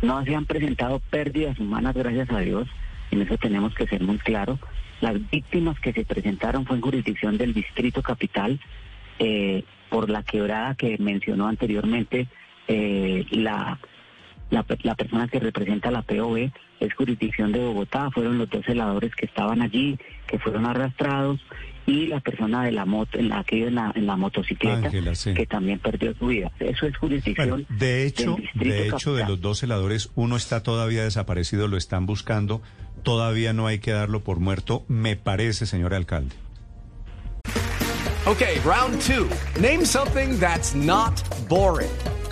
no 0.02 0.24
se 0.24 0.36
han 0.36 0.46
presentado 0.46 1.00
pérdidas 1.00 1.60
humanas, 1.60 1.96
gracias 1.96 2.30
a 2.30 2.40
Dios, 2.40 2.68
en 3.12 3.22
eso 3.22 3.38
tenemos 3.38 3.74
que 3.74 3.88
ser 3.88 4.04
muy 4.04 4.18
claros. 4.18 4.60
Las 5.02 5.16
víctimas 5.30 5.80
que 5.80 5.94
se 5.94 6.06
presentaron 6.06 6.66
fue 6.66 6.76
en 6.76 6.82
jurisdicción 6.82 7.38
del 7.38 7.54
Distrito 7.54 8.02
Capital, 8.02 8.60
eh, 9.20 9.64
por 9.90 10.10
la 10.10 10.24
quebrada 10.24 10.76
que 10.76 10.98
mencionó 10.98 11.48
anteriormente 11.48 12.28
eh, 12.68 13.26
la, 13.30 13.80
la, 14.54 14.64
pe- 14.64 14.78
la 14.84 14.96
persona 14.96 15.28
que 15.28 15.40
representa 15.40 15.92
la 15.92 16.02
POV, 16.04 16.52
es 16.80 16.94
jurisdicción 16.96 17.52
de 17.52 17.60
Bogotá, 17.60 18.10
fueron 18.12 18.38
los 18.38 18.50
dos 18.50 18.64
celadores 18.66 19.14
que 19.16 19.26
estaban 19.26 19.62
allí, 19.62 19.98
que 20.28 20.38
fueron 20.40 20.66
arrastrados, 20.66 21.40
y 21.86 22.08
la 22.08 22.22
persona 22.22 22.64
de 22.64 22.72
la 22.72 22.86
moto, 22.86 23.18
en 23.20 23.28
la 23.30 23.44
que 23.44 23.58
iba 23.58 23.68
en 23.68 23.76
la, 23.76 23.92
en 23.96 24.06
la 24.06 24.16
motocicleta, 24.16 24.88
Ángela, 24.88 25.16
sí. 25.16 25.34
que 25.34 25.46
también 25.46 25.80
perdió 25.80 26.14
su 26.16 26.28
vida. 26.28 26.50
Eso 26.60 26.86
es 26.88 26.96
jurisdicción 26.98 27.50
Bueno, 27.50 27.66
de 27.70 28.06
hecho, 28.06 28.38
del 28.54 28.70
de 28.70 28.88
hecho, 28.88 29.14
de 29.16 29.26
los 29.26 29.42
dos 29.42 29.60
celadores, 29.60 30.10
uno 30.16 30.38
está 30.38 30.64
todavía 30.64 31.04
desaparecido, 31.04 31.68
lo 31.68 31.76
están 31.76 32.06
buscando. 32.06 32.62
Todavía 33.04 33.52
no 33.52 33.68
hay 33.68 33.80
que 33.80 33.92
darlo 33.92 34.24
por 34.24 34.40
muerto, 34.40 34.86
me 34.88 35.18
parece, 35.18 35.66
señor 35.66 35.94
alcalde. 35.94 36.34
Okay, 38.26 38.60
round 38.64 39.02
two. 39.02 39.28
Name 39.60 39.84
something 39.86 40.40
that's 40.40 40.74
not 40.74 41.22
boring. 41.50 41.92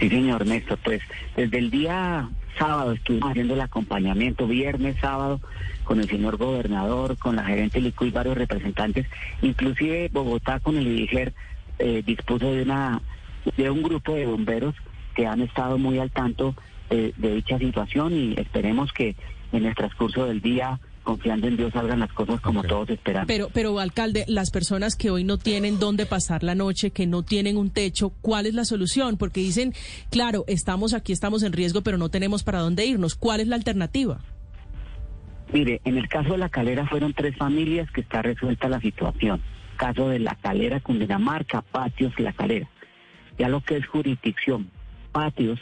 Sí, 0.00 0.08
señor 0.08 0.46
Néstor, 0.46 0.78
pues 0.82 1.02
desde 1.36 1.58
el 1.58 1.70
día 1.70 2.30
sábado 2.58 2.92
estuvimos 2.92 3.32
haciendo 3.32 3.52
el 3.52 3.60
acompañamiento, 3.60 4.46
viernes, 4.46 4.96
sábado, 4.98 5.42
con 5.84 6.00
el 6.00 6.08
señor 6.08 6.38
gobernador, 6.38 7.18
con 7.18 7.36
la 7.36 7.44
gerente 7.44 7.82
Licu 7.82 8.06
y 8.06 8.10
varios 8.10 8.38
representantes, 8.38 9.06
inclusive 9.42 10.08
Bogotá 10.10 10.58
con 10.58 10.78
el 10.78 11.00
IGER 11.00 11.34
eh, 11.78 12.02
dispuso 12.04 12.50
de 12.50 12.62
una 12.62 13.02
de 13.58 13.70
un 13.70 13.82
grupo 13.82 14.14
de 14.14 14.24
bomberos 14.24 14.74
que 15.14 15.26
han 15.26 15.42
estado 15.42 15.76
muy 15.76 15.98
al 15.98 16.10
tanto 16.10 16.54
eh, 16.88 17.12
de 17.18 17.34
dicha 17.34 17.58
situación 17.58 18.14
y 18.14 18.34
esperemos 18.40 18.92
que 18.94 19.16
en 19.52 19.66
el 19.66 19.74
transcurso 19.74 20.24
del 20.24 20.40
día 20.40 20.80
confiando 21.02 21.48
en 21.48 21.56
Dios 21.56 21.72
salgan 21.72 22.00
las 22.00 22.12
cosas 22.12 22.40
como 22.40 22.62
todos 22.62 22.90
esperamos. 22.90 23.26
Pero, 23.26 23.48
pero 23.52 23.78
alcalde, 23.78 24.24
las 24.28 24.50
personas 24.50 24.96
que 24.96 25.10
hoy 25.10 25.24
no 25.24 25.38
tienen 25.38 25.78
dónde 25.78 26.06
pasar 26.06 26.42
la 26.42 26.54
noche, 26.54 26.90
que 26.90 27.06
no 27.06 27.22
tienen 27.22 27.56
un 27.56 27.70
techo, 27.70 28.10
¿cuál 28.20 28.46
es 28.46 28.54
la 28.54 28.64
solución? 28.64 29.16
Porque 29.16 29.40
dicen, 29.40 29.72
claro, 30.10 30.44
estamos 30.46 30.94
aquí, 30.94 31.12
estamos 31.12 31.42
en 31.42 31.52
riesgo, 31.52 31.82
pero 31.82 31.98
no 31.98 32.08
tenemos 32.08 32.42
para 32.42 32.60
dónde 32.60 32.86
irnos. 32.86 33.14
¿Cuál 33.14 33.40
es 33.40 33.48
la 33.48 33.56
alternativa? 33.56 34.20
Mire, 35.52 35.80
en 35.84 35.98
el 35.98 36.08
caso 36.08 36.32
de 36.32 36.38
la 36.38 36.48
calera 36.48 36.86
fueron 36.86 37.12
tres 37.12 37.36
familias 37.36 37.90
que 37.90 38.02
está 38.02 38.22
resuelta 38.22 38.68
la 38.68 38.80
situación. 38.80 39.42
caso 39.76 40.10
de 40.10 40.18
La 40.18 40.34
Calera, 40.34 40.80
Cundinamarca, 40.80 41.62
Patios, 41.62 42.12
La 42.18 42.34
Calera. 42.34 42.68
Ya 43.38 43.48
lo 43.48 43.62
que 43.62 43.78
es 43.78 43.86
jurisdicción, 43.86 44.70
Patios, 45.10 45.58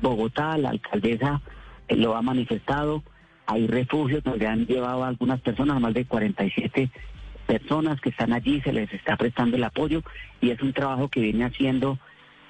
Bogotá, 0.00 0.56
la 0.56 0.70
alcaldesa 0.70 1.42
eh, 1.88 1.96
lo 1.96 2.16
ha 2.16 2.22
manifestado, 2.22 3.02
hay 3.46 3.66
refugios 3.66 4.22
donde 4.22 4.46
han 4.46 4.66
llevado 4.66 5.04
a 5.04 5.08
algunas 5.08 5.40
personas, 5.40 5.80
más 5.80 5.94
de 5.94 6.04
47 6.04 6.90
personas 7.46 8.00
que 8.00 8.10
están 8.10 8.32
allí, 8.32 8.60
se 8.62 8.72
les 8.72 8.92
está 8.92 9.16
prestando 9.16 9.56
el 9.56 9.64
apoyo 9.64 10.02
y 10.40 10.50
es 10.50 10.60
un 10.62 10.72
trabajo 10.72 11.08
que 11.08 11.20
viene 11.20 11.44
haciendo 11.44 11.98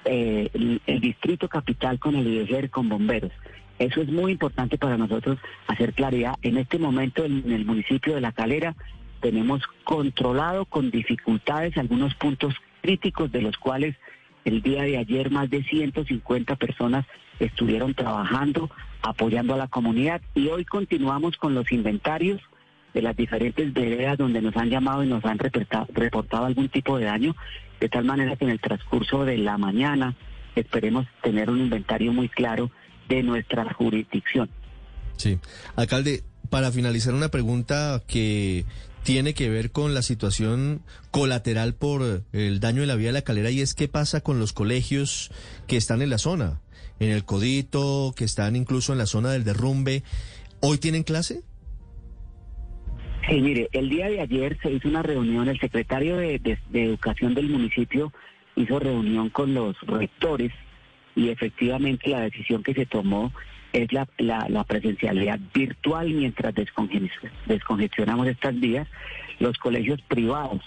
eh, 0.05 0.49
el, 0.53 1.01
Distrito 1.01 1.49
Capital 1.49 1.99
con 1.99 2.15
el 2.15 2.27
IDGER, 2.27 2.69
con 2.69 2.89
bomberos. 2.89 3.31
Eso 3.77 4.01
es 4.01 4.07
muy 4.07 4.31
importante 4.31 4.77
para 4.77 4.97
nosotros 4.97 5.37
hacer 5.67 5.93
claridad. 5.93 6.35
En 6.41 6.57
este 6.57 6.79
momento 6.79 7.25
en 7.25 7.51
el 7.51 7.65
municipio 7.65 8.15
de 8.15 8.21
La 8.21 8.31
Calera 8.31 8.75
tenemos 9.19 9.63
controlado 9.83 10.65
con 10.65 10.91
dificultades 10.91 11.77
algunos 11.77 12.15
puntos 12.15 12.53
críticos 12.81 13.31
de 13.31 13.41
los 13.41 13.57
cuales 13.57 13.95
el 14.45 14.61
día 14.61 14.83
de 14.83 14.97
ayer 14.97 15.31
más 15.31 15.49
de 15.49 15.63
150 15.63 16.55
personas 16.55 17.05
estuvieron 17.39 17.93
trabajando, 17.93 18.69
apoyando 19.01 19.53
a 19.53 19.57
la 19.57 19.67
comunidad 19.67 20.21
y 20.33 20.47
hoy 20.47 20.65
continuamos 20.65 21.37
con 21.37 21.53
los 21.53 21.71
inventarios 21.71 22.41
de 22.93 23.01
las 23.01 23.15
diferentes 23.15 23.73
veredas 23.73 24.17
donde 24.17 24.41
nos 24.41 24.55
han 24.55 24.69
llamado 24.69 25.03
y 25.03 25.07
nos 25.07 25.23
han 25.25 25.37
reportado, 25.37 26.45
algún 26.45 26.69
tipo 26.69 26.97
de 26.97 27.05
daño, 27.05 27.35
de 27.79 27.89
tal 27.89 28.05
manera 28.05 28.37
que 28.37 28.45
en 28.45 28.51
el 28.51 28.59
transcurso 28.61 29.25
de 29.25 29.37
la 29.37 29.57
mañana 29.57 30.15
esperemos 30.55 31.05
tener 31.21 31.49
un 31.49 31.59
inventario 31.59 32.13
muy 32.13 32.29
claro 32.29 32.71
de 33.09 33.21
nuestra 33.21 33.73
jurisdicción. 33.73 34.49
Sí. 35.17 35.39
Alcalde, 35.75 36.23
para 36.49 36.71
finalizar 36.71 37.13
una 37.13 37.29
pregunta 37.29 38.01
que 38.07 38.65
tiene 39.03 39.33
que 39.33 39.49
ver 39.49 39.71
con 39.71 39.93
la 39.93 40.01
situación 40.01 40.81
colateral 41.11 41.75
por 41.75 42.23
el 42.31 42.59
daño 42.59 42.81
en 42.81 42.87
la 42.87 42.95
vía 42.95 43.09
de 43.09 43.13
la 43.13 43.21
calera 43.21 43.51
y 43.51 43.61
es 43.61 43.75
qué 43.75 43.87
pasa 43.87 44.21
con 44.21 44.39
los 44.39 44.53
colegios 44.53 45.31
que 45.67 45.77
están 45.77 46.01
en 46.01 46.09
la 46.09 46.17
zona, 46.17 46.61
en 46.99 47.11
el 47.11 47.25
Codito, 47.25 48.13
que 48.15 48.23
están 48.23 48.55
incluso 48.55 48.93
en 48.93 48.99
la 48.99 49.05
zona 49.05 49.31
del 49.31 49.43
derrumbe. 49.43 50.03
¿Hoy 50.61 50.77
tienen 50.77 51.03
clase? 51.03 51.41
Sí, 53.27 53.41
mire, 53.41 53.69
el 53.71 53.89
día 53.89 54.07
de 54.07 54.21
ayer 54.21 54.57
se 54.61 54.71
hizo 54.71 54.87
una 54.87 55.01
reunión, 55.01 55.47
el 55.47 55.59
secretario 55.59 56.17
de, 56.17 56.59
Educación 56.73 57.33
del 57.33 57.49
municipio 57.49 58.13
hizo 58.55 58.79
reunión 58.79 59.29
con 59.29 59.53
los 59.53 59.75
rectores 59.81 60.51
y 61.15 61.29
efectivamente 61.29 62.09
la 62.09 62.21
decisión 62.21 62.61
que 62.61 62.73
se 62.73 62.85
tomó 62.85 63.33
es 63.73 63.91
la, 63.91 64.07
la, 64.17 64.63
presencialidad 64.63 65.39
virtual 65.53 66.09
mientras 66.11 66.53
descongestionamos 67.45 68.27
estas 68.27 68.57
vías. 68.59 68.87
Los 69.39 69.57
colegios 69.57 70.01
privados 70.03 70.61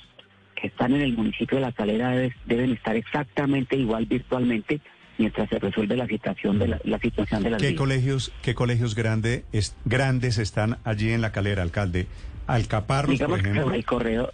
que 0.57 0.67
están 0.67 0.93
en 0.95 1.03
el 1.03 1.17
municipio 1.17 1.57
de 1.59 1.63
La 1.63 1.73
Calera 1.73 2.11
debe, 2.11 2.35
deben 2.45 2.73
estar 2.73 2.97
exactamente 2.97 3.77
igual 3.77 4.07
virtualmente 4.07 4.81
mientras 5.19 5.49
se 5.49 5.59
resuelve 5.59 5.97
la 5.97 6.07
situación 6.07 6.59
de 6.59 6.69
la, 6.69 6.81
la 6.85 6.99
situación 6.99 7.43
de 7.43 7.51
las 7.51 7.61
¿Qué 7.61 7.69
vías. 7.69 7.79
colegios, 7.79 8.33
qué 8.43 8.55
colegios 8.55 8.95
grande, 8.95 9.45
es, 9.53 9.75
grandes 9.85 10.39
están 10.39 10.79
allí 10.85 11.11
en 11.11 11.21
La 11.21 11.33
Calera, 11.33 11.63
alcalde? 11.63 12.07
Alcaparros, 12.47 13.11
Digamos 13.11 13.39
por 13.39 13.45
que 13.45 13.51
ejemplo. 13.51 13.75
el 13.75 13.85
correo, 13.85 14.33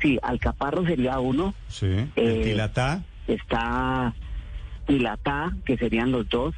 sí, 0.00 0.18
Alcaparro 0.22 0.84
sería 0.84 1.20
uno. 1.20 1.54
Sí. 1.68 1.86
¿El 1.86 2.10
Eh, 2.16 2.40
Tilatá? 2.44 3.02
Está 3.28 4.14
Tilatá, 4.86 5.52
que 5.64 5.76
serían 5.76 6.10
los 6.10 6.28
dos. 6.28 6.54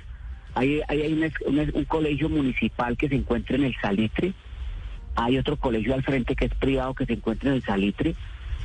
Hay, 0.55 0.81
hay, 0.89 1.03
hay 1.03 1.13
un, 1.13 1.25
un 1.47 1.71
un 1.75 1.85
colegio 1.85 2.29
municipal 2.29 2.97
que 2.97 3.09
se 3.09 3.17
encuentra 3.17 3.57
en 3.57 3.65
el 3.65 3.75
Salitre. 3.83 4.33
Hay 5.17 5.37
otro 5.39 5.57
colegio 5.57 5.95
al 5.95 6.03
frente 6.03 6.35
que 6.35 6.47
es 6.47 6.55
privado 6.55 6.95
que 6.95 7.05
se 7.07 7.13
encuentra 7.15 7.51
en 7.51 7.57
el 7.57 7.63
Salitre. 7.65 8.15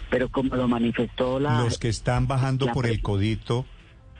Pero 0.09 0.29
como 0.29 0.55
lo 0.55 0.67
manifestó 0.67 1.39
la... 1.39 1.61
Los 1.61 1.77
que 1.77 1.89
están 1.89 2.27
bajando 2.27 2.67
por 2.71 2.87
el 2.87 3.01
Codito, 3.01 3.65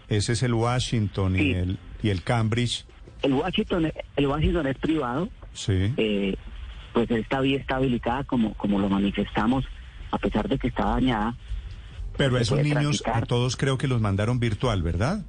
ese 0.10 0.34
es 0.34 0.44
el 0.44 0.54
Washington 0.54 1.36
y, 1.40 1.52
el, 1.54 1.78
y 2.04 2.10
el 2.10 2.24
Cambridge. 2.24 2.86
El 3.22 3.34
Washington, 3.34 3.92
el 4.16 4.28
Washington 4.28 4.68
es 4.68 4.78
privado. 4.78 5.30
Sí. 5.54 5.94
Eh, 5.98 6.36
pues 6.94 7.10
esta 7.12 7.42
vía 7.42 7.58
está 7.58 7.76
habilitada 7.78 8.24
como, 8.24 8.54
como 8.56 8.80
lo 8.80 8.90
manifestamos, 8.90 9.66
a 10.12 10.18
pesar 10.18 10.48
de 10.48 10.58
que 10.58 10.68
está 10.70 10.86
dañada. 10.86 11.36
Pero 12.18 12.36
se 12.38 12.42
esos 12.44 12.62
niños 12.64 13.04
a 13.06 13.22
todos 13.22 13.56
creo 13.56 13.78
que 13.78 13.88
los 13.88 14.02
mandaron 14.02 14.40
virtual, 14.40 14.82
¿verdad? 14.84 15.24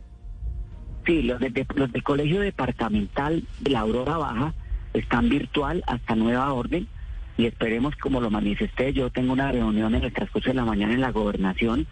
Sí, 1.07 1.23
los, 1.23 1.38
de- 1.40 1.51
de- 1.51 1.66
los 1.75 1.90
del 1.93 2.03
Colegio 2.03 2.40
Departamental 2.40 3.45
de 3.61 3.71
la 3.71 3.81
Aurora 3.81 4.16
Baja 4.16 4.55
están 4.95 5.29
virtual 5.29 5.83
hasta 5.87 6.14
nueva 6.16 6.53
orden 6.53 6.88
y 7.37 7.47
esperemos, 7.47 7.95
como 7.97 8.21
lo 8.21 8.31
manifesté, 8.31 8.93
yo 8.93 9.11
tengo 9.11 9.33
una 9.33 9.51
reunión 9.51 9.95
en 9.95 10.05
el 10.05 10.12
transcurso 10.12 10.51
de 10.51 10.55
la 10.55 10.64
mañana 10.64 10.93
en 10.93 11.01
la 11.01 11.11
gobernación 11.11 11.87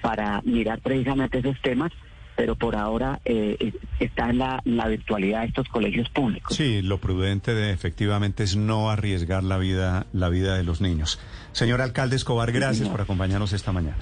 para 0.00 0.40
mirar 0.42 0.80
precisamente 0.80 1.38
esos 1.38 1.60
temas, 1.60 1.92
pero 2.40 2.56
por 2.56 2.74
ahora 2.74 3.20
eh, 3.26 3.74
está 3.98 4.30
en 4.30 4.38
la, 4.38 4.62
la 4.64 4.88
virtualidad 4.88 5.42
de 5.42 5.48
estos 5.48 5.68
colegios 5.68 6.08
públicos. 6.08 6.56
Sí, 6.56 6.80
lo 6.80 6.96
prudente 6.96 7.52
de, 7.52 7.70
efectivamente 7.70 8.44
es 8.44 8.56
no 8.56 8.88
arriesgar 8.88 9.44
la 9.44 9.58
vida, 9.58 10.06
la 10.14 10.30
vida 10.30 10.56
de 10.56 10.64
los 10.64 10.80
niños. 10.80 11.18
Señor 11.52 11.82
alcalde 11.82 12.16
Escobar, 12.16 12.50
gracias 12.50 12.78
señor. 12.78 12.92
por 12.92 13.02
acompañarnos 13.02 13.52
esta 13.52 13.72
mañana. 13.72 13.98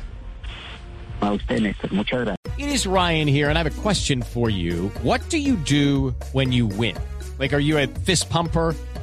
A 1.21 1.33
usted, 1.33 1.59
Néstor, 1.59 1.93
muchas 1.93 2.21
gracias. 2.21 2.59
It 2.59 2.73
is 2.73 2.87
Ryan 2.87 3.27
here, 3.27 3.49
and 3.49 3.59
I 3.59 3.63
have 3.65 3.77
a 3.77 3.83
question 3.83 4.23
for 4.23 4.51
you. 4.51 4.93
What 5.03 5.23
do 5.31 5.37
you 5.37 5.57
do 5.57 6.15
when 6.33 6.53
you 6.53 6.69
win? 6.69 6.95
Like, 7.41 7.53
are 7.53 7.61
you 7.61 7.77
a 7.79 7.89
fist 7.89 8.31
pumper? 8.31 8.77